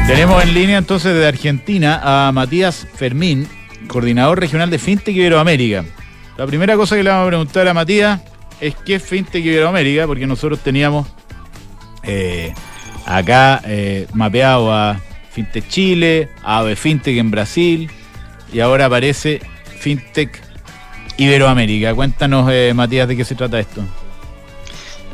[0.05, 3.47] Tenemos en línea entonces de Argentina a Matías Fermín,
[3.87, 5.85] coordinador regional de FinTech Iberoamérica.
[6.37, 8.21] La primera cosa que le vamos a preguntar a Matías
[8.59, 11.07] es qué es FinTech Iberoamérica, porque nosotros teníamos
[12.03, 12.53] eh,
[13.05, 14.99] acá eh, mapeado a
[15.31, 17.91] FinTech Chile, a Ave FinTech en Brasil
[18.53, 19.41] y ahora aparece
[19.79, 20.46] FinTech
[21.17, 21.93] Iberoamérica.
[21.95, 23.81] Cuéntanos, eh, Matías, de qué se trata esto.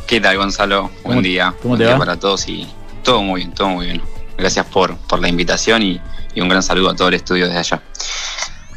[0.06, 0.92] ¿Qué tal, Gonzalo?
[1.04, 1.54] Buen día.
[1.62, 2.00] ¿Cómo te Buen va?
[2.00, 2.68] para todos y
[3.04, 4.02] todo muy bien, todo muy bien.
[4.38, 6.02] Gracias por, por la invitación y,
[6.36, 7.84] y un gran saludo a todo el estudio desde allá.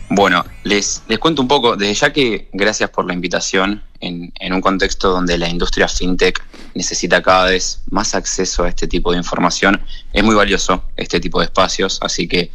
[0.08, 4.60] Bueno, les, les cuento un poco, desde ya que gracias por la invitación en, un
[4.60, 6.42] contexto donde la industria fintech
[6.74, 11.40] necesita cada vez más acceso a este tipo de información, es muy valioso este tipo
[11.40, 12.52] de espacios, así que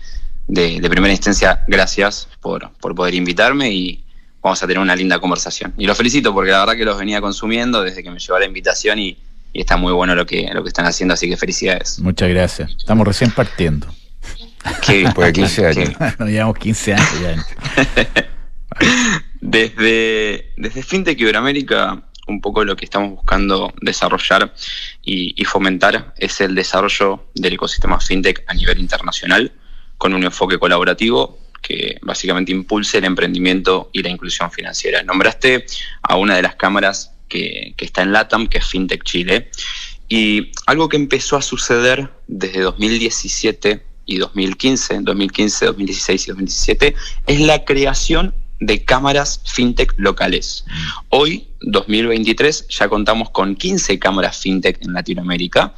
[0.47, 4.03] de, primera instancia, gracias por, por poder invitarme y
[4.41, 5.73] vamos a tener una linda conversación.
[5.77, 8.45] Y los felicito porque la verdad que los venía consumiendo desde que me llevó la
[8.45, 9.17] invitación y,
[9.53, 11.99] y está muy bueno lo que, lo que están haciendo, así que felicidades.
[11.99, 12.71] Muchas gracias.
[12.77, 13.87] Estamos recién partiendo.
[14.85, 15.89] Que, Después de 15 años.
[16.19, 17.45] Nos llevamos 15 años ya.
[19.41, 24.53] desde, desde FinTech Iberoamérica, un poco lo que estamos buscando desarrollar
[25.03, 29.51] y, fomentar es el desarrollo del ecosistema FinTech a nivel internacional,
[29.97, 35.03] con un enfoque colaborativo que básicamente impulse el emprendimiento y la inclusión financiera.
[35.03, 35.65] Nombraste
[36.01, 39.49] a una de las cámaras que, que está en LATAM, que es FinTech Chile,
[40.09, 46.95] y algo que empezó a suceder desde 2017 y 2015, 2015, 2016 y 2017,
[47.27, 50.65] es la creación de cámaras fintech locales.
[51.09, 55.73] Hoy, 2023, ya contamos con 15 cámaras fintech en Latinoamérica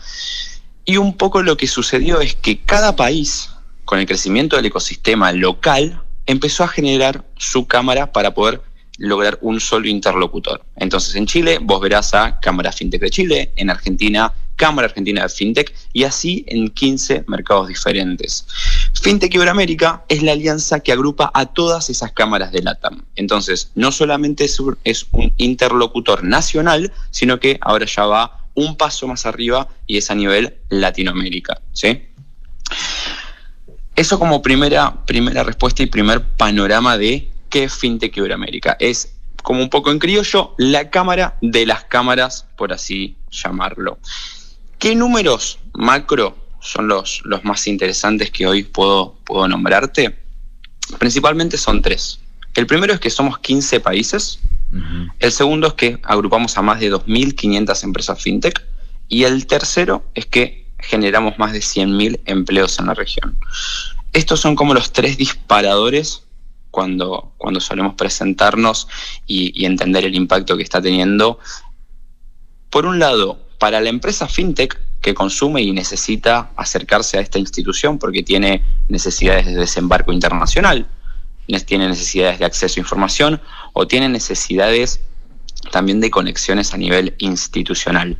[0.85, 3.49] y un poco lo que sucedió es que cada país,
[3.85, 8.61] con el crecimiento del ecosistema local, empezó a generar su cámara para poder
[8.97, 10.63] lograr un solo interlocutor.
[10.75, 15.29] Entonces en Chile vos verás a Cámara FinTech de Chile, en Argentina Cámara Argentina de
[15.29, 18.45] FinTech y así en 15 mercados diferentes.
[19.01, 23.03] FinTech Iberoamérica es la alianza que agrupa a todas esas cámaras de LATAM.
[23.15, 24.77] Entonces no solamente es un,
[25.37, 30.55] interlocutor nacional, sino que ahora ya va un paso más arriba y es a nivel
[30.69, 31.59] Latinoamérica.
[31.71, 32.03] ¿sí?
[33.95, 38.75] Eso como primera, primera respuesta y primer panorama de qué es FinTech Iberoamérica.
[38.79, 43.99] Es, como un poco en criollo, la cámara de las cámaras, por así llamarlo.
[44.79, 50.17] ¿Qué números macro son los, los más interesantes que hoy puedo, puedo nombrarte?
[50.97, 52.19] Principalmente son tres.
[52.55, 54.39] El primero es que somos 15 países.
[55.19, 58.63] El segundo es que agrupamos a más de 2.500 empresas fintech.
[59.07, 63.37] Y el tercero es que generamos más de 100.000 empleos en la región.
[64.11, 66.23] Estos son como los tres disparadores
[66.69, 68.87] cuando, cuando solemos presentarnos
[69.25, 71.39] y, entender el impacto que está teniendo.
[72.69, 77.99] Por un lado, para la empresa fintech que consume y necesita acercarse a esta institución
[77.99, 80.87] porque tiene necesidades de desembarco internacional,
[81.65, 83.41] tiene necesidades de acceso a información
[83.73, 85.01] o tiene necesidades
[85.71, 88.17] también de conexiones a nivel institucional.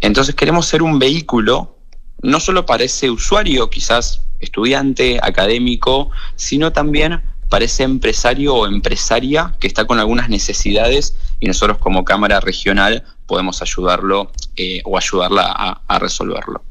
[0.00, 1.75] Entonces queremos ser un vehículo
[2.22, 9.54] no solo para ese usuario, quizás estudiante, académico, sino también para ese empresario o empresaria
[9.60, 15.80] que está con algunas necesidades y nosotros como Cámara Regional podemos ayudarlo eh, o ayudarla
[15.86, 16.62] a resolverlo.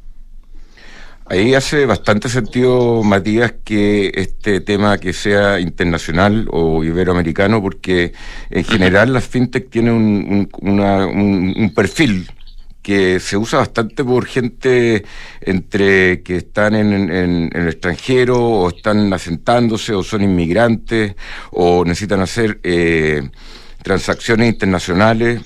[1.27, 8.13] Ahí hace bastante sentido, Matías, que este tema que sea internacional o iberoamericano, porque
[8.51, 12.29] en general las fintech tienen un, perfil
[12.86, 15.04] que se usa bastante por gente
[15.41, 21.15] entre que están en, el extranjero o están asentándose o son inmigrantes
[21.50, 23.28] o necesitan hacer eh,
[23.82, 25.41] transacciones internacionales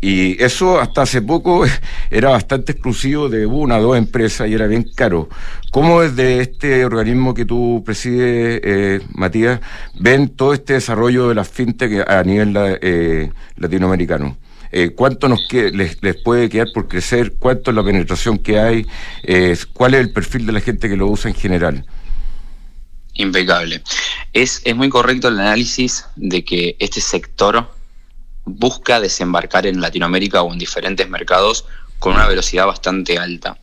[0.00, 1.64] y eso hasta hace poco
[2.10, 5.28] era bastante exclusivo de una o dos empresas y era bien caro.
[5.72, 9.58] ¿Cómo desde este organismo que tú presides, eh, Matías,
[9.98, 14.36] ven todo este desarrollo de las fintech a nivel eh, latinoamericano?
[14.72, 17.34] Eh, ¿Cuánto nos les, puede quedar por crecer?
[17.38, 18.86] ¿Cuánto es la penetración que hay?
[19.72, 21.84] ¿Cuál es el perfil de la gente que lo usa en general?
[23.14, 23.82] Impecable.
[24.32, 27.70] Es, es muy correcto el análisis de que este sector
[28.44, 31.66] busca desembarcar en Latinoamérica o en diferentes mercados
[31.98, 33.58] con una velocidad bastante alta.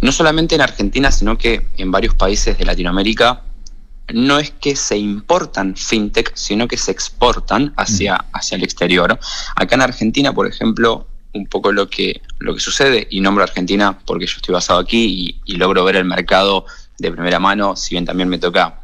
[0.00, 3.42] No solamente en Argentina, sino que en varios países de Latinoamérica
[4.14, 9.18] no es que se importan fintech, sino que se exportan hacia, hacia el exterior.
[9.56, 13.98] Acá en Argentina, por ejemplo, un poco lo que, lo que sucede, y nombro Argentina
[14.04, 16.66] porque yo estoy basado aquí y, y logro ver el mercado
[16.98, 18.80] de primera mano, si bien también me toca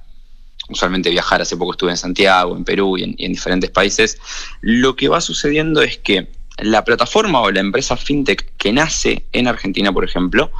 [0.68, 4.18] usualmente viajar, hace poco estuve en Santiago, en Perú y en, diferentes países,
[4.60, 9.46] lo que va sucediendo es que la plataforma o la empresa fintech que nace en
[9.46, 10.50] Argentina, por ejemplo,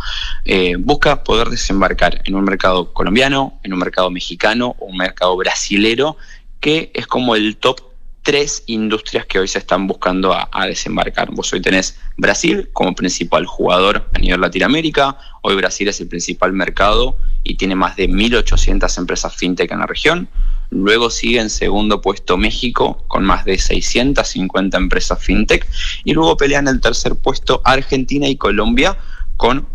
[0.45, 5.37] eh, busca poder desembarcar en un mercado colombiano, en un mercado mexicano o un mercado
[5.37, 6.17] brasilero,
[6.61, 7.81] que es como el top
[8.23, 11.31] tres industrias que hoy se están buscando a, desembarcar.
[11.31, 16.53] Vos hoy tenés Brasil como principal jugador a nivel Latinoamérica, hoy Brasil es el principal
[16.53, 20.29] mercado y tiene más de 1.800 empresas fintech en la región.
[20.71, 25.67] Luego sigue en segundo puesto México con más de 650 empresas fintech
[26.05, 28.97] y luego pelean el tercer puesto Argentina y Colombia
[29.37, 29.67] con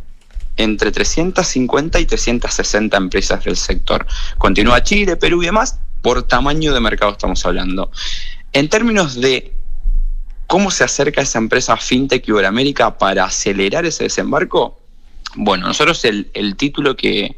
[0.57, 4.05] entre 350 y 360 empresas del sector.
[4.37, 7.91] Continúa Chile, Perú y demás, por tamaño de mercado estamos hablando.
[8.53, 9.53] En términos de
[10.47, 14.81] cómo se acerca esa empresa FinTech Iberoamérica para acelerar ese desembarco,
[15.35, 17.37] bueno, nosotros el, título que,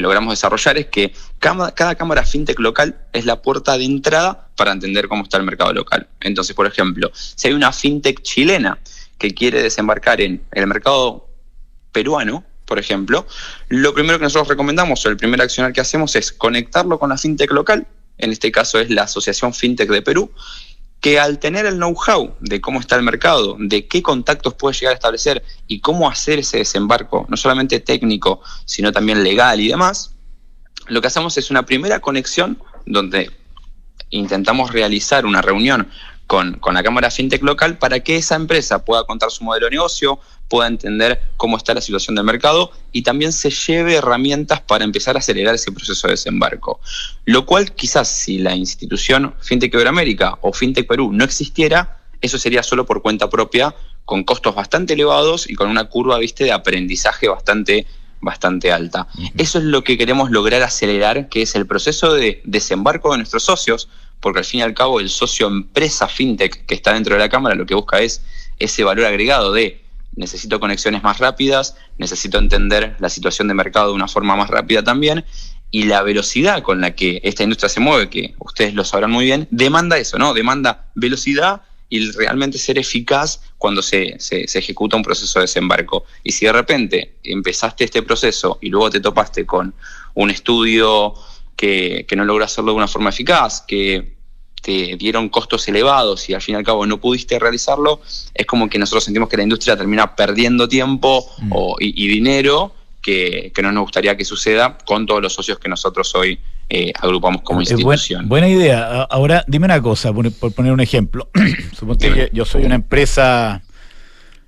[0.00, 4.72] logramos desarrollar es que cada, cada, cámara fintech local es la puerta de entrada para
[4.72, 6.08] entender cómo está el mercado local.
[6.20, 8.78] Entonces, por ejemplo, si hay una fintech chilena
[9.18, 11.28] que quiere desembarcar en el mercado
[11.92, 13.26] peruano, por ejemplo,
[13.68, 17.18] lo primero que nosotros recomendamos o el primer accionar que hacemos es conectarlo con la
[17.18, 17.86] fintech local
[18.22, 20.30] en este caso es la Asociación FinTech de Perú,
[21.02, 24.92] que al tener el know-how de cómo está el mercado, de qué contactos puede llegar
[24.92, 30.14] a establecer y cómo hacer ese desembarco, no solamente técnico, sino también legal y demás,
[30.86, 33.32] lo que hacemos es una primera conexión donde
[34.10, 35.90] intentamos realizar una reunión
[36.32, 39.72] con, con, la Cámara FinTech local para que esa empresa pueda contar su modelo de
[39.72, 40.18] negocio,
[40.48, 45.14] pueda entender cómo está la situación del mercado y también se lleve herramientas para empezar
[45.14, 46.80] a acelerar ese proceso de desembarco.
[47.26, 52.62] Lo cual quizás si la institución FinTech Iberoamérica o FinTech Perú no existiera, eso sería
[52.62, 53.74] solo por cuenta propia,
[54.06, 56.44] con costos bastante elevados y con una curva ¿viste?
[56.44, 57.86] de aprendizaje bastante
[58.22, 59.06] bastante alta.
[59.36, 63.42] Eso es lo que queremos lograr acelerar, que es el proceso de desembarco de nuestros
[63.42, 63.90] socios,
[64.22, 67.28] porque al fin y al cabo el socio empresa fintech que está dentro de la
[67.28, 68.24] Cámara lo que busca es
[68.58, 69.82] ese valor agregado de
[70.14, 74.82] necesito conexiones más rápidas, necesito entender la situación de mercado de una forma más rápida
[74.84, 75.24] también,
[75.70, 79.24] y la velocidad con la que esta industria se mueve, que ustedes lo sabrán muy
[79.24, 80.34] bien, demanda eso, ¿no?
[80.34, 86.04] Demanda velocidad y realmente ser eficaz cuando se, se, ejecuta un proceso de desembarco.
[86.24, 89.74] Y si de repente empezaste este proceso y luego te topaste con
[90.14, 91.14] un estudio
[91.62, 94.16] que, que no logra hacerlo de una forma eficaz, que
[94.60, 98.00] te dieron costos elevados y al fin y al cabo no pudiste realizarlo,
[98.34, 101.52] es como que nosotros sentimos que la industria termina perdiendo tiempo mm.
[101.78, 106.36] y, dinero que, no nos gustaría que suceda con todos los socios que nosotros hoy
[106.68, 108.28] eh, agrupamos como institución.
[108.28, 109.02] buena idea.
[109.04, 111.30] Ahora, dime una cosa, por, poner un ejemplo.
[111.78, 113.62] Suponte que yo soy una empresa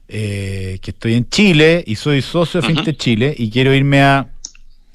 [0.08, 4.33] eh, que estoy en Chile y soy socio de Fintech Chile y quiero irme a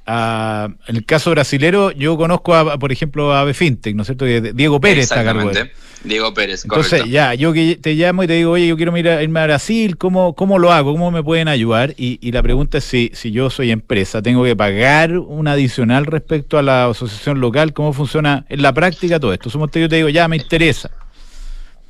[0.09, 4.25] en el caso brasilero, yo conozco, a, por ejemplo, a Befintec, ¿no es cierto?
[4.25, 5.51] Diego Pérez está cargo.
[6.03, 9.39] Diego Pérez, Entonces, ya, yo que te llamo y te digo, oye, yo quiero irme
[9.39, 10.93] a Brasil, ¿cómo, cómo lo hago?
[10.93, 11.93] ¿Cómo me pueden ayudar?
[11.97, 16.57] Y, la pregunta es si, si yo soy empresa, ¿tengo que pagar un adicional respecto
[16.57, 17.73] a la asociación local?
[17.73, 19.49] ¿Cómo funciona en la práctica todo esto?
[19.49, 20.89] Somos yo te digo, ya, me interesa.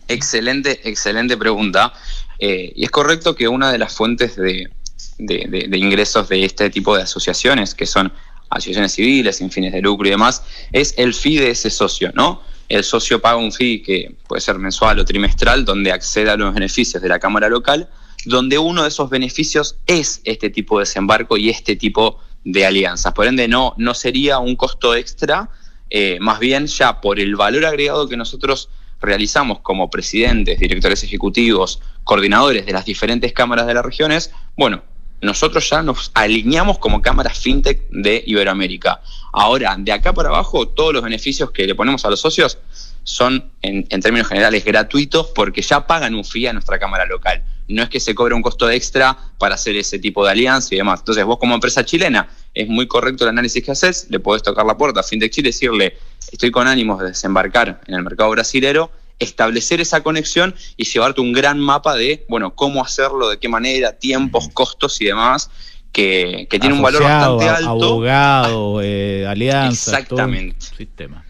[0.07, 1.93] Excelente, excelente pregunta.
[2.39, 4.69] Eh, y es correcto que una de las fuentes de,
[5.19, 8.11] de, ingresos de este tipo de asociaciones, que son
[8.49, 12.41] asociaciones civiles, sin fines de lucro y demás, es el fee de ese socio, ¿no?
[12.67, 16.53] El socio paga un fee que puede ser mensual o trimestral, donde accede a los
[16.53, 17.89] beneficios de la Cámara local,
[18.25, 23.13] donde uno de esos beneficios es este tipo de desembarco y este tipo de alianzas.
[23.13, 25.49] Por ende, no, no sería un costo extra,
[25.89, 28.69] eh, más bien ya por el valor agregado que nosotros
[29.01, 34.83] realizamos como presidentes, directores ejecutivos, coordinadores de las diferentes cámaras de las regiones, bueno,
[35.21, 39.01] nosotros ya nos alineamos como cámara fintech de Iberoamérica.
[39.33, 42.57] Ahora, de acá para abajo, todos los beneficios que le ponemos a los socios
[43.03, 47.43] son, en, términos generales, gratuitos porque ya pagan un fee a nuestra cámara local.
[47.67, 50.77] No es que se cobre un costo extra para hacer ese tipo de alianza y
[50.77, 51.01] demás.
[51.01, 54.65] Entonces, vos como empresa chilena, es muy correcto el análisis que haces, le podés tocar
[54.65, 55.97] la puerta a Fintech Chile y decirle,
[56.31, 61.33] estoy con ánimos de desembarcar en el mercado brasilero, establecer esa conexión y llevarte un
[61.33, 65.51] gran mapa de, bueno, cómo hacerlo, de qué manera, tiempos, costos y demás,
[65.91, 67.69] que, tiene un valor bastante alto.
[67.69, 70.65] Abogado, eh, alianza, Exactamente.
[70.77, 71.25] sistema.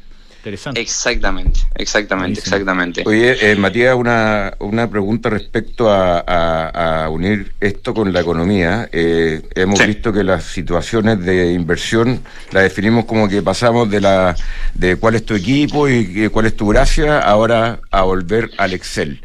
[0.76, 3.04] Exactamente, exactamente, exactamente.
[3.06, 8.90] Oye, eh, Matías, una, una pregunta respecto a, unir esto con la economía.
[8.92, 14.36] Eh, hemos visto que las situaciones de inversión las definimos como que pasamos de la
[14.74, 19.22] de cuál es tu equipo y cuál es tu gracia, ahora a volver al Excel.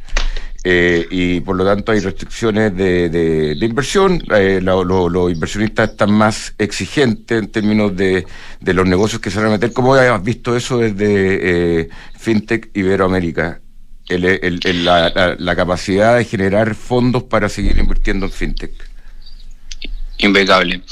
[0.67, 4.23] Eh, y por lo tanto hay restricciones de, de, inversión.
[4.35, 8.27] Eh, los inversionistas están más exigentes en términos de,
[8.61, 9.75] de, los negocios que se van a meter.
[9.75, 13.61] ¿Cómo has visto eso desde eh, FinTech Iberoamérica?
[14.09, 18.73] El, la, la, capacidad de generar fondos para seguir invirtiendo en FinTech.
[20.19, 20.83] Impecable.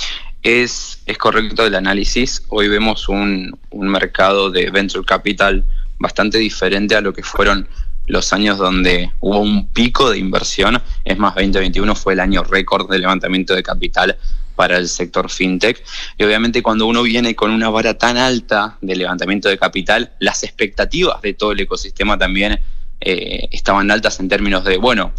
[0.43, 2.43] Es, es correcto el análisis.
[2.49, 5.65] Hoy vemos un, un mercado de venture capital
[5.99, 7.69] bastante diferente a lo que fueron
[8.07, 10.83] los años donde hubo un pico de inversión.
[11.05, 14.19] Es más, 2021 fue el año récord de levantamiento de capital
[14.57, 15.83] para el sector fintech.
[16.19, 20.43] Y obviamente cuando uno viene con una vara tan alta de levantamiento de capital, las
[20.43, 22.61] expectativas de todo el ecosistema también
[23.01, 25.13] eh, estaban altas en términos de, bueno,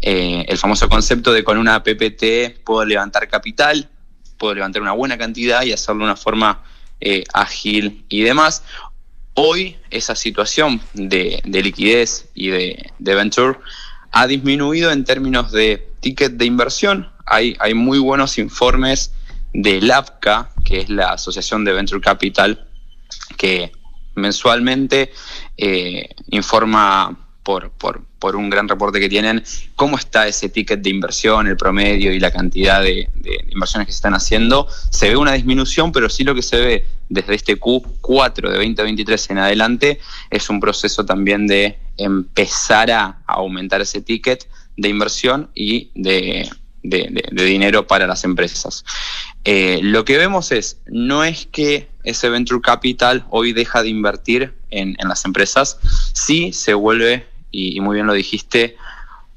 [0.00, 3.88] eh, el famoso concepto de con una PPT puedo levantar capital,
[4.38, 6.62] puedo levantar una buena cantidad y hacerlo de una forma
[7.00, 8.62] eh, ágil y demás.
[9.34, 13.58] Hoy esa situación de, liquidez y de, venture
[14.12, 17.10] ha disminuido en términos de ticket de inversión.
[17.26, 19.12] Hay, muy buenos informes
[19.52, 22.64] de LAPCA, que es la Asociación de Venture Capital,
[23.36, 23.72] que
[24.14, 25.12] mensualmente
[25.56, 29.44] eh, informa por, por, por, un gran reporte que tienen,
[29.76, 33.08] cómo está ese ticket de inversión, el promedio y la cantidad de,
[33.50, 34.66] inversiones que se están haciendo.
[34.90, 39.30] Se ve una disminución, pero sí lo que se ve desde este Q4 de 2023
[39.30, 45.90] en adelante es un proceso también de empezar a, aumentar ese ticket de inversión y
[45.94, 46.50] de,
[46.82, 48.86] dinero para las empresas.
[49.44, 54.54] Eh, lo que vemos es, no es que ese venture capital hoy deja de invertir
[54.70, 55.78] en, en las empresas,
[56.14, 58.76] sí se vuelve y, muy bien lo dijiste,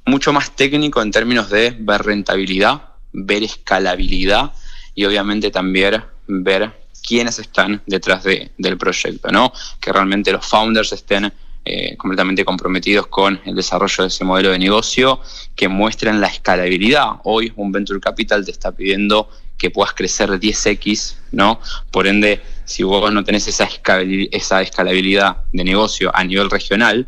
[0.06, 2.82] mucho más técnico en términos de ver rentabilidad,
[3.14, 4.54] ver escalabilidad
[4.96, 9.54] y obviamente también ver quiénes están detrás del proyecto, ¿no?
[9.80, 11.32] Que realmente los founders estén
[11.64, 15.22] eh, completamente comprometidos con el desarrollo de ese modelo de negocio,
[15.56, 17.20] que muestren la escalabilidad.
[17.24, 21.60] Hoy un venture capital te está pidiendo que puedas crecer 10x, ¿no?
[21.92, 27.08] Por ende, si vos no tenés esa escalabilidad de negocio a nivel regional,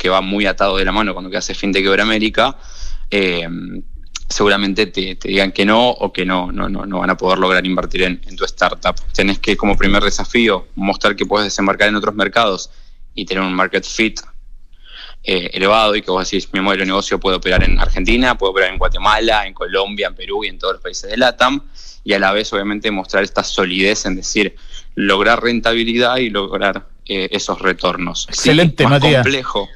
[0.00, 2.56] que va muy atado de la mano cuando que hace FinTech Iberoamérica,
[3.10, 3.46] eh,
[4.26, 7.66] seguramente te, digan que no o que no, no, no, no van a poder lograr
[7.66, 8.94] invertir en, tu startup.
[9.12, 12.70] Tenés que, como primer desafío, mostrar que puedes desembarcar en otros mercados
[13.14, 14.20] y tener un market fit
[15.22, 18.52] eh, elevado y que vos decís, mi modelo de negocio puede operar en Argentina, puede
[18.52, 21.60] operar en Guatemala, en Colombia, en Perú y en todos los países de LATAM,
[22.04, 24.56] y a la vez obviamente mostrar esta solidez en decir,
[24.94, 28.28] lograr rentabilidad y lograr eh, esos retornos.
[28.28, 29.68] Excelente, más complejo.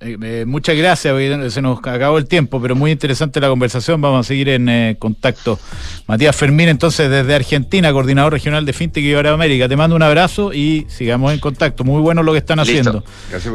[0.00, 4.00] Eh, eh, muchas gracias, se nos acabó el tiempo, pero muy interesante la conversación.
[4.00, 5.58] Vamos a seguir en eh, contacto.
[6.06, 9.68] Matías Fermín, entonces, desde Argentina, coordinador regional de FinTech y América.
[9.68, 11.82] Te mando un abrazo y sigamos en contacto.
[11.82, 13.02] Muy bueno lo que están haciendo.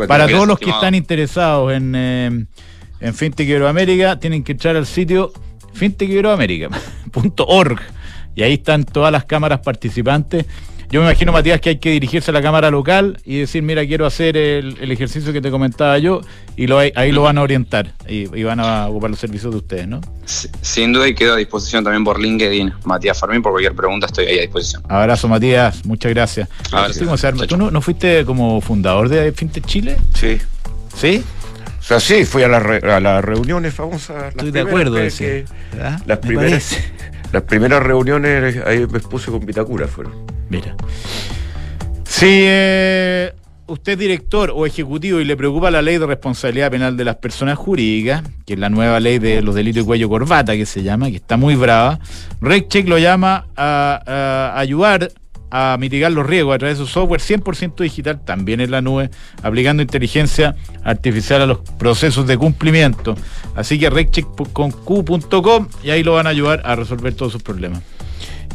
[0.08, 5.32] Para todos los que están interesados en, en FinTech Iberoamérica, tienen que entrar al sitio
[5.74, 7.80] fintechiberoamérica.org
[8.36, 10.46] y ahí están todas las cámaras participantes.
[10.94, 13.84] Yo me imagino, Matías, que hay que dirigirse a la cámara local y decir, mira,
[13.84, 16.22] quiero hacer el, ejercicio que te comentaba yo,
[16.56, 19.88] y lo, ahí lo van a orientar y, van a ocupar los servicios de ustedes,
[19.88, 20.02] ¿no?
[20.62, 24.28] Sin duda y quedo a disposición también por LinkedIn, Matías Fermín, por cualquier pregunta estoy
[24.28, 24.84] ahí a disposición.
[24.88, 26.48] Abrazo, Matías, muchas gracias.
[27.48, 29.98] ¿Tú no, fuiste como fundador de FinTech Chile?
[30.14, 30.38] Sí.
[30.96, 31.24] ¿Sí?
[31.80, 34.30] O sea, sí, fui a, las reuniones famosas.
[34.30, 34.96] Estoy de acuerdo.
[34.96, 35.46] Que,
[36.06, 36.78] las, primeras,
[37.34, 40.14] las primeras reuniones ahí me expuse con Vitacura fueron.
[40.50, 40.76] Mira.
[42.04, 43.34] Si eh,
[43.66, 47.16] usted es director o ejecutivo y le preocupa la ley de responsabilidad penal de las
[47.16, 50.84] personas jurídicas, que es la nueva ley de los delitos de cuello corbata que se
[50.84, 52.00] llama, que está muy brava,
[52.40, 55.12] RegCheck lo llama a, ayudar
[55.56, 59.12] a mitigar los riesgos a través de su software 100% digital, también en la nube,
[59.44, 63.16] aplicando inteligencia artificial a los procesos de cumplimiento.
[63.56, 67.84] Así que regcheck.com y ahí lo van a ayudar a resolver todos sus problemas.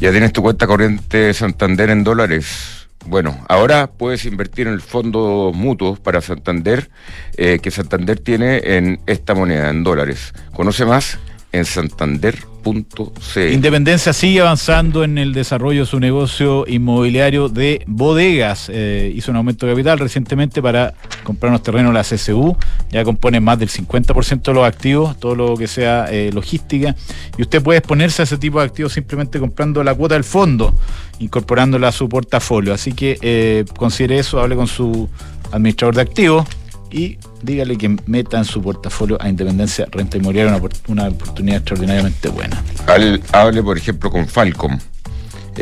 [0.01, 2.87] Ya tienes tu cuenta corriente Santander en dólares.
[3.05, 6.89] Bueno, ahora puedes invertir en el fondo mutuo para Santander
[7.37, 10.33] eh, que Santander tiene en esta moneda, en dólares.
[10.53, 11.17] Conoce más
[11.51, 12.35] en Santander
[13.53, 18.69] Independencia sigue avanzando en el desarrollo de su negocio inmobiliario de bodegas.
[18.71, 20.93] Eh, hizo un aumento de capital recientemente para
[21.23, 22.55] comprar unos terrenos la CSU.
[22.91, 26.95] Ya compone más del 50% de los activos, todo lo que sea eh, logística.
[27.37, 30.73] Y usted puede exponerse a ese tipo de activos simplemente comprando la cuota del fondo,
[31.19, 32.73] incorporándola a su portafolio.
[32.73, 35.09] Así que eh, considere eso, hable con su
[35.51, 36.45] administrador de activos
[36.91, 42.29] y dígale que meta en su portafolio a Independencia Renta Inmobiliaria una, una oportunidad extraordinariamente
[42.29, 42.63] buena.
[43.31, 44.77] hable, por ejemplo, con Falcom.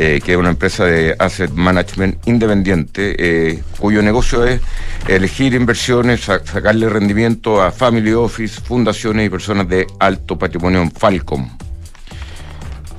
[0.00, 4.60] Eh, que es una empresa de asset management independiente, eh, cuyo negocio es
[5.08, 11.50] elegir inversiones, sacarle rendimiento a family office, fundaciones y personas de alto patrimonio en Falcom.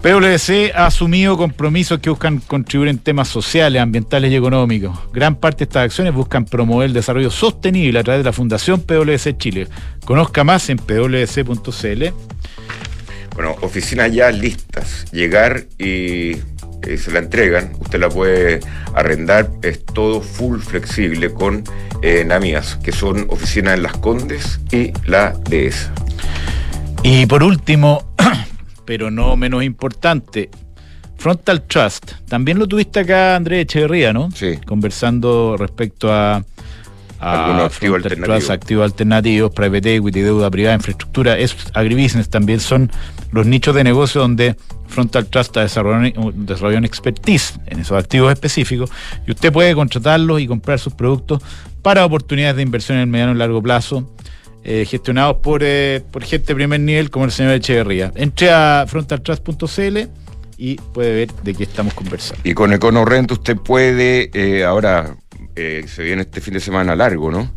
[0.01, 4.97] PwC ha asumido compromisos que buscan contribuir en temas sociales, ambientales y económicos.
[5.11, 8.79] Gran parte de estas acciones buscan promover el desarrollo sostenible a través de la Fundación
[8.81, 9.67] PwC Chile.
[10.05, 12.03] Conozca más en pwc.cl.
[13.35, 15.05] Bueno, oficinas ya listas.
[15.11, 17.73] Llegar y eh, se la entregan.
[17.79, 18.61] Usted la puede
[18.93, 19.49] arrendar.
[19.63, 21.63] Es todo full flexible con
[22.01, 25.89] eh, Namías, que son oficinas en Las Condes y la DS.
[27.03, 28.05] Y por último,
[28.89, 30.49] pero no menos importante,
[31.15, 32.13] Frontal Trust.
[32.27, 34.31] También lo tuviste acá, Andrés Echeverría, ¿no?
[34.31, 34.57] Sí.
[34.65, 36.43] Conversando respecto a,
[37.19, 38.49] a activos alternativos.
[38.49, 42.91] activos alternativos, private equity, deuda privada, infraestructura, es agribusiness también son
[43.31, 44.55] los nichos de negocio donde
[44.87, 48.89] Frontal Trust ha desarrollado, desarrollado expertise en esos activos específicos
[49.27, 51.43] y usted puede contratarlos y comprar sus productos
[51.83, 54.11] para oportunidades de inversión en el mediano y largo plazo
[54.63, 58.11] eh, gestionados por, eh, por gente de primer nivel como el señor Echeverría.
[58.15, 59.97] Entre a frontaltrust.cl
[60.57, 62.41] y puede ver de qué estamos conversando.
[62.43, 65.15] Y con EconoRent usted puede, eh, ahora
[65.55, 67.51] se viene este fin de semana largo, ¿no?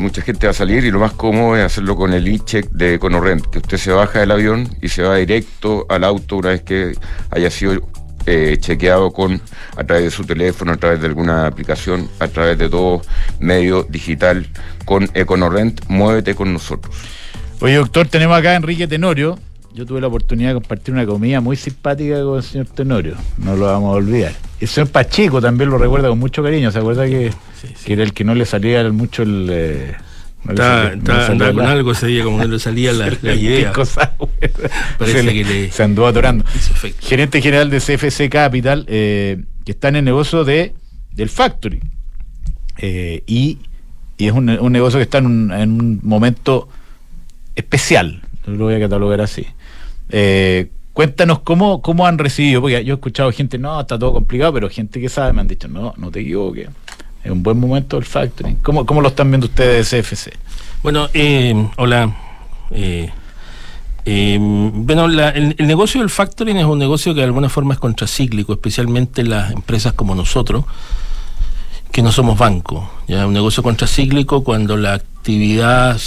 [0.00, 2.96] mucha gente va a salir y lo más cómodo es hacerlo con el e-check de
[2.96, 6.60] EconoRent, que usted se baja del avión y se va directo al auto una vez
[6.60, 6.92] que
[7.30, 7.80] haya sido
[8.26, 9.40] eh, chequeado con
[9.76, 13.02] a través de su teléfono, a través de alguna aplicación, a través de todo
[13.40, 14.46] medio digital
[14.84, 15.82] con EconoRent.
[15.88, 16.94] Muévete con nosotros.
[17.60, 19.38] Oye, doctor, tenemos acá a Enrique Tenorio.
[19.74, 23.14] Yo tuve la oportunidad de compartir una comida muy simpática con el señor Tenorio.
[23.38, 24.32] No lo vamos a olvidar.
[24.60, 26.70] El señor Pacheco también lo recuerda con mucho cariño.
[26.70, 27.32] ¿Se acuerda que,
[27.84, 29.48] que era el que no le salía mucho el.
[29.50, 29.94] Eh,
[30.48, 30.96] Está,
[31.28, 33.72] con algo ese día, como no le salía la, la idea.
[33.72, 36.44] Parece se, que le, se andó atorando.
[37.00, 40.74] Gerente general de CFC Capital, eh, que está en el negocio de
[41.12, 41.80] del factory.
[42.78, 43.58] Eh, y,
[44.16, 46.68] y, es un, un, negocio que está en un, en un momento
[47.54, 49.46] especial, lo voy a catalogar así.
[50.08, 54.54] Eh, cuéntanos cómo, cómo han recibido, porque yo he escuchado gente, no, está todo complicado,
[54.54, 56.68] pero gente que sabe me han dicho, no, no te equivoques
[57.24, 58.56] es un buen momento el factoring.
[58.56, 60.32] ¿Cómo, cómo lo están viendo ustedes CFC?
[60.82, 62.12] Bueno, eh, hola.
[62.72, 63.10] Eh,
[64.04, 68.52] eh, bueno, el, negocio del factoring es un negocio que de alguna forma es contracíclico,
[68.52, 70.64] especialmente las empresas como nosotros,
[71.92, 72.90] que no somos banco.
[73.06, 76.00] Ya un negocio contracíclico cuando la actividad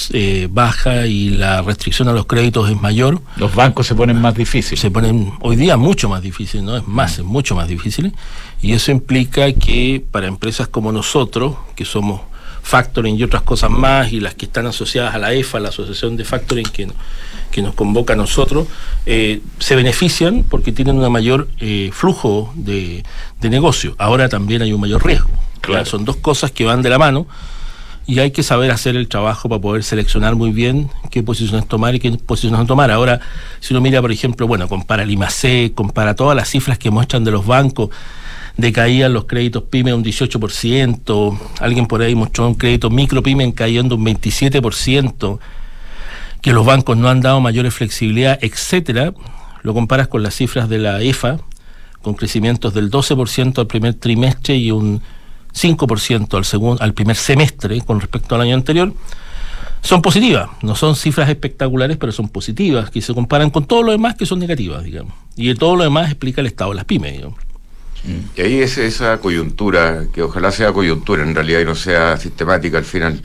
[0.50, 3.22] baja y la restricción a los créditos es mayor.
[3.38, 4.82] Los bancos se ponen más difíciles.
[4.82, 8.14] Se ponen hoy día mucho más difíciles, no es más, es mucho más difícil.
[8.62, 12.22] Y eso implica que para empresas como nosotros, que somos
[12.66, 16.18] factoring y otras cosas más, y las que están asociadas a la EFA, la Asociación
[16.18, 16.88] de Factoring que,
[17.52, 18.68] que nos convoca a nosotros,
[19.06, 23.04] eh, se benefician porque tienen un mayor eh, flujo de,
[23.42, 23.96] negocio.
[24.00, 25.30] Ahora también hay un mayor riesgo.
[25.62, 25.86] Claro.
[25.86, 27.28] Son dos cosas que van de la mano.
[28.08, 31.96] y hay que saber hacer el trabajo para poder seleccionar muy bien qué posiciones tomar
[31.96, 32.90] y qué posiciones no tomar.
[32.92, 33.20] Ahora,
[33.60, 37.24] si uno mira, por ejemplo, bueno, compara el IMAC, compara todas las cifras que muestran
[37.24, 37.90] de los bancos,
[38.58, 43.96] decaían los créditos PYME un 18%, alguien por ahí mostró un crédito micro PYME cayendo
[43.96, 45.40] un 27%,
[46.42, 49.14] que los bancos no han dado mayores flexibilidad, etcétera,
[49.64, 51.40] lo comparas con las cifras de la EFA,
[52.02, 55.02] con crecimientos del 12% al primer trimestre y un
[55.54, 58.94] 5% al, segundo, al primer semestre con respecto al año anterior,
[59.82, 60.50] son positivas.
[60.62, 64.26] No son cifras espectaculares, pero son positivas, que se comparan con todo lo demás que
[64.26, 65.14] son negativas, digamos.
[65.36, 67.40] Y todo lo demás explica el estado de las pymes, digamos.
[68.36, 72.78] Y ahí es esa coyuntura, que ojalá sea coyuntura en realidad y no sea sistemática
[72.78, 73.22] al final,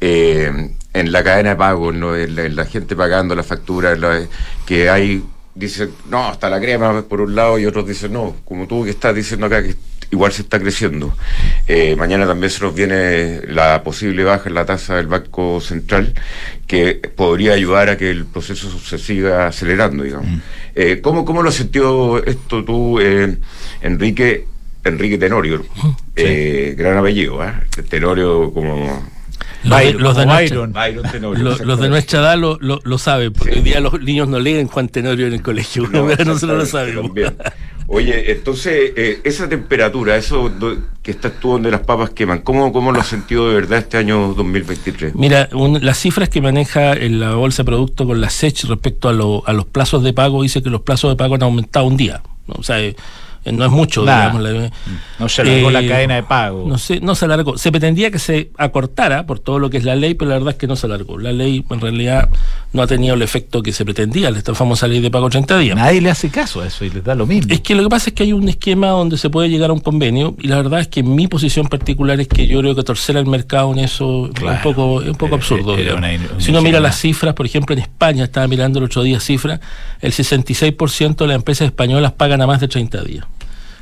[0.00, 2.16] eh, en la cadena de pagos, ¿no?
[2.16, 3.96] en, la, gente pagando la factura,
[4.66, 5.24] que hay,
[5.54, 8.90] dicen, no, hasta la crema por un lado y otros dicen, no, como tú que
[8.90, 9.74] estás diciendo acá que
[10.10, 11.14] igual se está creciendo.
[11.66, 16.14] Eh, mañana también se nos viene la posible baja en la tasa del Banco Central,
[16.66, 20.28] que podría ayudar a que el proceso se siga acelerando, digamos.
[20.28, 20.40] Mm.
[20.74, 23.36] Eh, ¿cómo, ¿Cómo lo sintió esto tú, eh,
[23.82, 24.46] Enrique?
[24.82, 25.62] Enrique Tenorio,
[26.16, 27.52] eh, gran apellido, ¿eh?
[27.88, 29.02] Tenorio como
[29.64, 34.88] los, de nuestra, edad lo, lo, saben, porque hoy día los niños no leen Juan
[34.88, 37.10] Tenorio en el colegio, no, nosotros lo sabemos.
[37.92, 40.48] Oye, entonces, eh, esa temperatura, eso
[41.02, 43.96] que estás tú donde las papas queman, ¿cómo, cómo lo has sentido de verdad este
[43.96, 45.16] año 2023?
[45.16, 45.48] Mira,
[45.80, 49.52] las cifras que maneja en la bolsa de productos con la SECH respecto a, a
[49.52, 52.22] los plazos de pago, dice que los plazos de pago han aumentado un día.
[52.46, 52.94] O sea, eh,
[53.44, 54.42] no es mucho, digamos.
[55.18, 56.64] no se alargó la eh, cadena de pago.
[56.66, 57.56] No, se, no se alargó.
[57.56, 60.52] Se pretendía que se acortara por todo lo que es la ley, pero la verdad
[60.52, 61.18] es que no se alargó.
[61.18, 62.28] La ley en realidad
[62.72, 65.76] no ha tenido el efecto que se pretendía, esta famosa ley de pago 30 días.
[65.76, 67.52] Nadie le hace caso a eso y le da lo mismo.
[67.52, 69.72] Es que lo que pasa es que hay un esquema donde se puede llegar a
[69.72, 72.82] un convenio y la verdad es que mi posición particular es que yo creo que
[72.82, 75.76] torcer el mercado en eso es un poco, un poco absurdo.
[76.38, 79.60] si uno mira las cifras, por ejemplo en España, estaba mirando el otro día cifras,
[80.00, 83.26] el 66% de las empresas españolas pagan a más de 30 días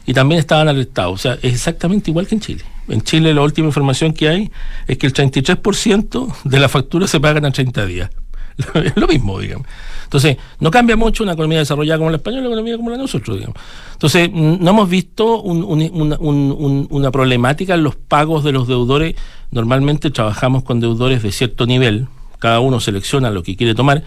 [0.07, 1.13] y también estaban alertados.
[1.13, 2.65] O sea, es exactamente igual que en Chile.
[2.89, 4.51] En Chile la última información que hay
[4.87, 8.11] es que el 33% de la factura se pagan a 30 días.
[8.59, 9.67] Es lo mismo, digamos.
[10.05, 13.03] Entonces, no cambia mucho una economía desarrollada como la española una economía como la de
[13.03, 13.57] nosotros, digamos.
[13.93, 19.15] Entonces, no hemos visto una problemática en los pagos de los deudores.
[19.51, 24.03] Normalmente trabajamos con deudores de cierto nivel, cada uno selecciona lo que quiere tomar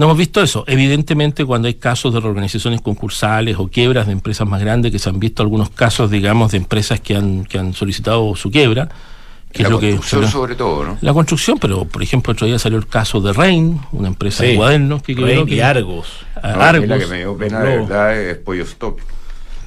[0.00, 0.64] no hemos visto eso.
[0.66, 5.10] Evidentemente, cuando hay casos de reorganizaciones concursales o quiebras de empresas más grandes, que se
[5.10, 8.88] han visto algunos casos, digamos, de empresas que han, que han solicitado su quiebra.
[9.52, 10.98] Que la construcción sobre todo, ¿no?
[11.00, 14.54] La construcción, pero por ejemplo, otro día salió el caso de Rain, una empresa de
[14.54, 16.08] cuadernos que Rain y Argos.
[16.40, 16.88] Argos.
[16.88, 19.00] La que me dio pena de verdad es Pollo Stop.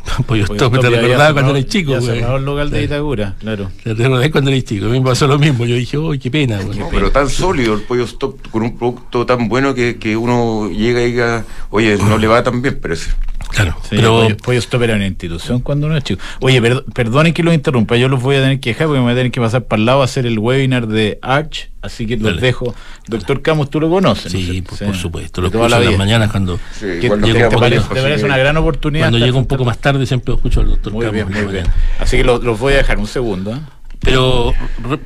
[0.25, 2.19] Pollo Stop, te recordaba cuando eras chico, güey.
[2.19, 3.71] el local de Itagura, claro.
[3.83, 4.85] Te recordás cuando eras chico.
[4.85, 5.65] A mí me pasó lo mismo.
[5.65, 6.79] Yo dije, uy, qué pena, güey.
[6.89, 11.01] pero tan sólido el Pollo Stop con un producto tan bueno que, que uno llega
[11.01, 13.11] y diga, oye, no le va tan bien, parece.
[13.53, 16.19] Claro, pero Pollo, Stop era una institución cuando uno era chico.
[16.39, 16.59] Oye,
[16.93, 19.15] perdonen que lo interrumpa, yo los voy a tener que dejar porque me voy a
[19.15, 22.41] tener que pasar para el lado a hacer el webinar de Arch, así que los
[22.41, 22.73] dejo.
[23.07, 24.31] Doctor Camus, tú lo conoces.
[24.31, 28.57] Sí, por, supuesto, lo escucho en las mañanas cuando, sí, cuando te, parece, una gran
[28.57, 29.05] oportunidad.
[29.05, 31.27] Cuando llego un poco más tarde siempre escucho al doctor muy Camus.
[31.27, 31.67] Bien, muy bien.
[31.99, 33.53] Así que los, voy a dejar un segundo.
[33.53, 33.59] ¿eh?
[33.99, 34.53] Pero,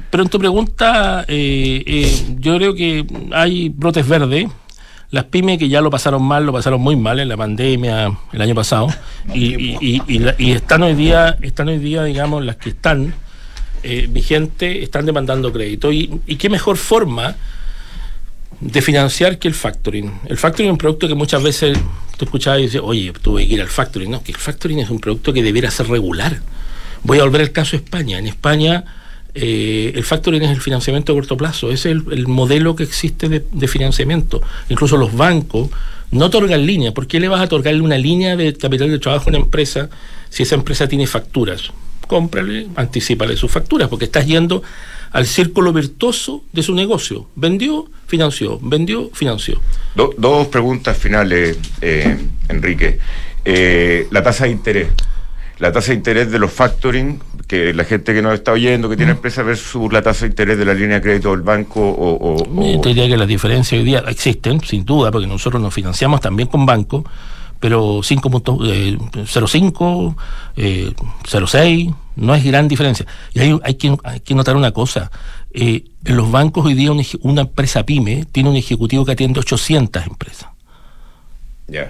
[0.10, 4.48] pero en tu pregunta, eh, eh, yo creo que hay brotes verdes
[5.12, 8.42] las pymes que ya lo pasaron mal, lo pasaron muy mal en la pandemia el
[8.42, 8.88] año pasado,
[9.34, 13.14] y, y, están hoy día, están hoy día, digamos, las que están
[13.84, 15.92] eh, vigentes, están demandando crédito.
[15.92, 17.36] Y, qué mejor forma
[18.60, 20.12] de financiar que el factoring.
[20.26, 21.78] El factoring es un producto que muchas veces
[22.18, 24.10] tú escuchabas y dices, oye, tuve que ir al factoring.
[24.10, 26.42] No, que el factoring es un producto que debiera ser regular.
[27.04, 28.18] Voy a volver al caso de España.
[28.18, 28.84] En España
[29.40, 33.68] eh, el factoring es el financiamiento a corto plazo, es el, modelo que existe de,
[33.68, 34.42] financiamiento.
[34.70, 35.70] Incluso los bancos
[36.12, 36.94] no otorgan línea.
[36.94, 39.90] ¿Por qué le vas a otorgarle una línea de capital de trabajo a una empresa
[40.30, 41.72] si esa empresa tiene facturas?
[42.08, 44.64] Cómprale, anticipale sus facturas, porque estás yendo
[45.12, 47.28] al círculo virtuoso de su negocio.
[47.36, 49.62] Vendió, financió, vendió, financió.
[49.96, 52.18] dos preguntas finales, eh,
[52.50, 53.00] Enrique.
[53.46, 54.88] Eh, la tasa de interés.
[55.60, 58.98] La tasa de interés de los factoring que la gente que nos está oyendo, que
[58.98, 62.36] tiene empresa, versus la tasa de interés de la línea de crédito del banco o...
[62.36, 66.20] o, Te diría que las diferencias hoy día existen, sin duda, porque nosotros nos financiamos
[66.20, 67.06] también con banco,
[67.60, 70.16] pero 5.05,
[70.58, 73.06] eh, 0.6, eh, no es gran diferencia.
[73.34, 75.10] Y hay, hay, que, hay que notar una cosa,
[75.52, 76.92] eh, en los bancos hoy día
[77.22, 80.50] una empresa pyme tiene un ejecutivo que atiende 800 empresas.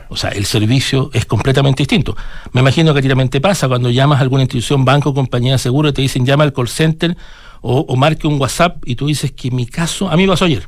[0.09, 2.15] O sea, el servicio es completamente distinto.
[2.51, 5.53] Me imagino que a ti también te pasa cuando llamas a alguna institución, banco, compañía
[5.53, 7.15] de seguro, te dicen llama al call center
[7.61, 10.67] o, marque un WhatsApp y tú dices que mi caso, a mí pasó ayer,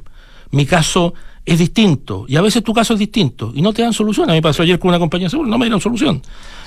[0.51, 1.13] mi caso
[1.45, 4.29] es distinto y a veces tu caso es distinto y no te dan solución.
[4.29, 6.21] A mí pasó ayer con una compañía de seguro, no me dieron solución.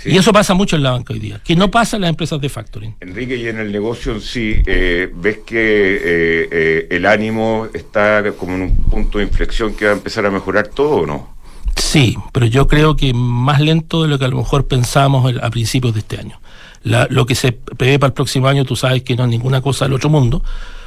[0.05, 2.41] Y eso pasa mucho en la banca hoy día, que no pasa en las empresas
[2.41, 2.97] de factoring.
[3.01, 8.33] Enrique, y en el negocio en sí, eh, ¿ves que eh, eh, el ánimo está
[8.33, 11.42] como en un punto de inflexión que va a empezar a mejorar todo o no?
[11.77, 15.51] Sí, pero yo creo que más lento de lo que a lo mejor pensábamos a
[15.51, 16.39] principios de este año.
[16.83, 19.85] lo que se prevé para el próximo año, tú sabes que no es ninguna cosa
[19.85, 20.43] del otro mundo.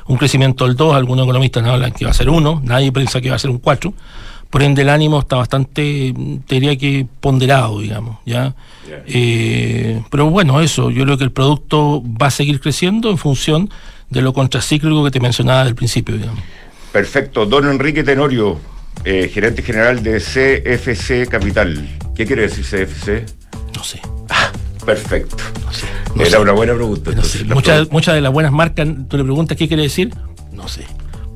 [0.08, 3.30] Un crecimiento del 2, algunos economistas hablan que va a ser 1, nadie piensa que
[3.30, 3.94] va a ser un 4
[4.56, 6.14] por ende el ánimo está bastante,
[6.48, 8.56] te diría que ponderado, digamos, ¿ya?
[9.06, 13.70] Eh, pero bueno, eso, yo creo que el producto va a seguir creciendo en función
[14.10, 16.40] de lo contracíclico que te mencionaba al principio, digamos.
[16.94, 17.46] Perfecto.
[17.46, 18.58] Don Enrique Tenorio,
[19.04, 21.88] eh, gerente general de CFC Capital.
[22.16, 23.26] ¿Qué quiere decir CFC?
[23.76, 24.00] No sé.
[24.30, 24.52] Ah,
[24.86, 25.36] perfecto.
[26.18, 27.12] Era una buena pregunta.
[27.48, 30.14] muchas, muchas de las buenas marcas, tú le preguntas qué quiere decir,
[30.54, 30.86] no sé.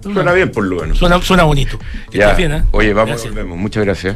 [0.02, 0.98] Suena bien por lo menos.
[0.98, 1.78] Suena, suena bonito.
[2.14, 2.34] Ya.
[2.34, 2.64] Bien, ¿eh?
[2.72, 3.58] Oye, vamos, volvemos.
[3.58, 4.16] Muchas gracias.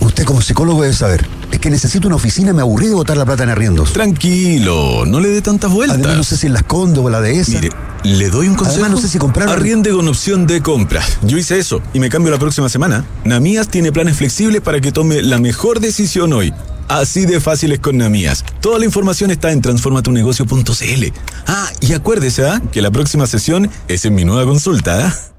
[0.00, 1.26] Usted como psicólogo debe saber.
[1.50, 3.92] Es que necesito una oficina, me aburrí de botar la plata en arriendos.
[3.92, 5.98] Tranquilo, no le dé tantas vueltas.
[5.98, 7.52] Además, no sé si en las Condo o la de esa.
[7.52, 7.70] Mire,
[8.04, 8.80] le doy un consejo.
[8.80, 9.48] Además, no sé si comprar...
[9.48, 11.02] Arriende con opción de compra.
[11.22, 13.04] Yo hice eso y me cambio la próxima semana.
[13.24, 16.52] Namías tiene planes flexibles para que tome la mejor decisión hoy.
[16.88, 18.44] Así de fácil es con Namías.
[18.60, 21.04] Toda la información está en transformatunegocio.cl.
[21.46, 22.62] Ah, y acuérdese, ¿ah?
[22.70, 25.35] Que la próxima sesión es en mi nueva consulta, ¿ah?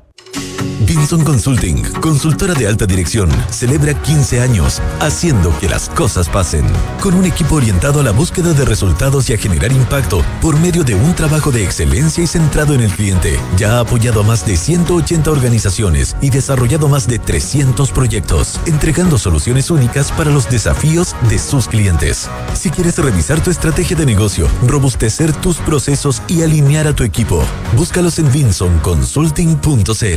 [0.87, 6.65] Vinson Consulting, consultora de alta dirección, celebra 15 años haciendo que las cosas pasen.
[7.01, 10.83] Con un equipo orientado a la búsqueda de resultados y a generar impacto por medio
[10.85, 13.37] de un trabajo de excelencia y centrado en el cliente.
[13.57, 19.17] Ya ha apoyado a más de 180 organizaciones y desarrollado más de 300 proyectos, entregando
[19.17, 22.29] soluciones únicas para los desafíos de sus clientes.
[22.53, 27.43] Si quieres revisar tu estrategia de negocio, robustecer tus procesos y alinear a tu equipo,
[27.75, 30.16] búscalos en vinsonconsulting.cl.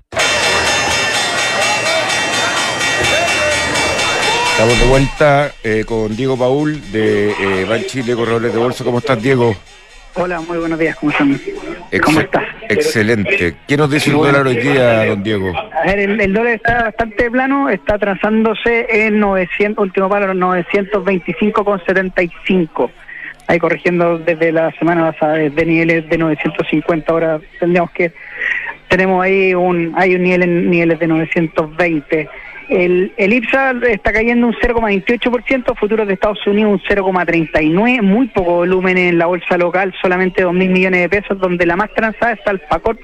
[4.61, 8.83] Estamos de vuelta eh, con Diego Paul de eh, Ban Chile Corredores de Bolsa.
[8.83, 9.55] ¿Cómo estás, Diego?
[10.13, 11.41] Hola, muy buenos días, ¿cómo están?
[12.03, 12.43] ¿Cómo estás?
[12.69, 13.55] Excelente.
[13.67, 15.51] ¿Qué nos dice el dólar hoy día, don Diego?
[15.57, 22.91] A ver, el, dólar está bastante plano, está transándose en 900, último palo, 925,75.
[23.47, 28.11] Ahí corrigiendo desde la semana pasada, de niveles de 950, ahora tendríamos que,
[28.89, 32.29] tenemos ahí un, hay un nivel en niveles de 920.
[32.71, 38.55] El, el IPSA está cayendo un 0,28%, futuros de Estados Unidos un 0,39%, muy poco
[38.55, 42.51] volumen en la bolsa local, solamente 2.000 millones de pesos, donde la más transada está
[42.51, 42.97] el PACOT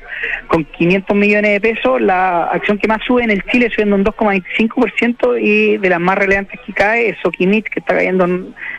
[0.47, 4.05] con 500 millones de pesos, la acción que más sube en el Chile subiendo un
[4.05, 8.25] 2,25% y de las más relevantes que cae es Soquimit, que está cayendo,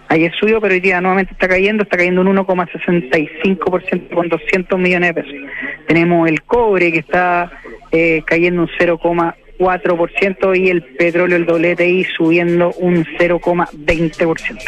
[0.09, 5.15] ayer subió, pero hoy día nuevamente está cayendo, está cayendo un 1,65% con 200 millones
[5.15, 5.39] de pesos.
[5.87, 7.53] Tenemos el cobre que está
[7.93, 9.35] eh, cayendo un 0,1%.
[9.59, 14.59] 4% y el petróleo, el WTI, subiendo un 0,20%.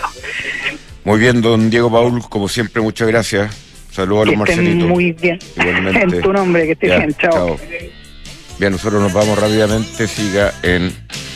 [1.05, 3.71] Muy bien, don Diego Paul, como siempre, muchas gracias.
[3.91, 4.89] Saludos a los Marcelitos.
[4.89, 5.39] Muy bien.
[5.57, 7.15] En tu nombre, que estés bien.
[7.15, 7.57] Chao.
[8.59, 10.07] Bien, nosotros nos vamos rápidamente.
[10.07, 10.93] Siga en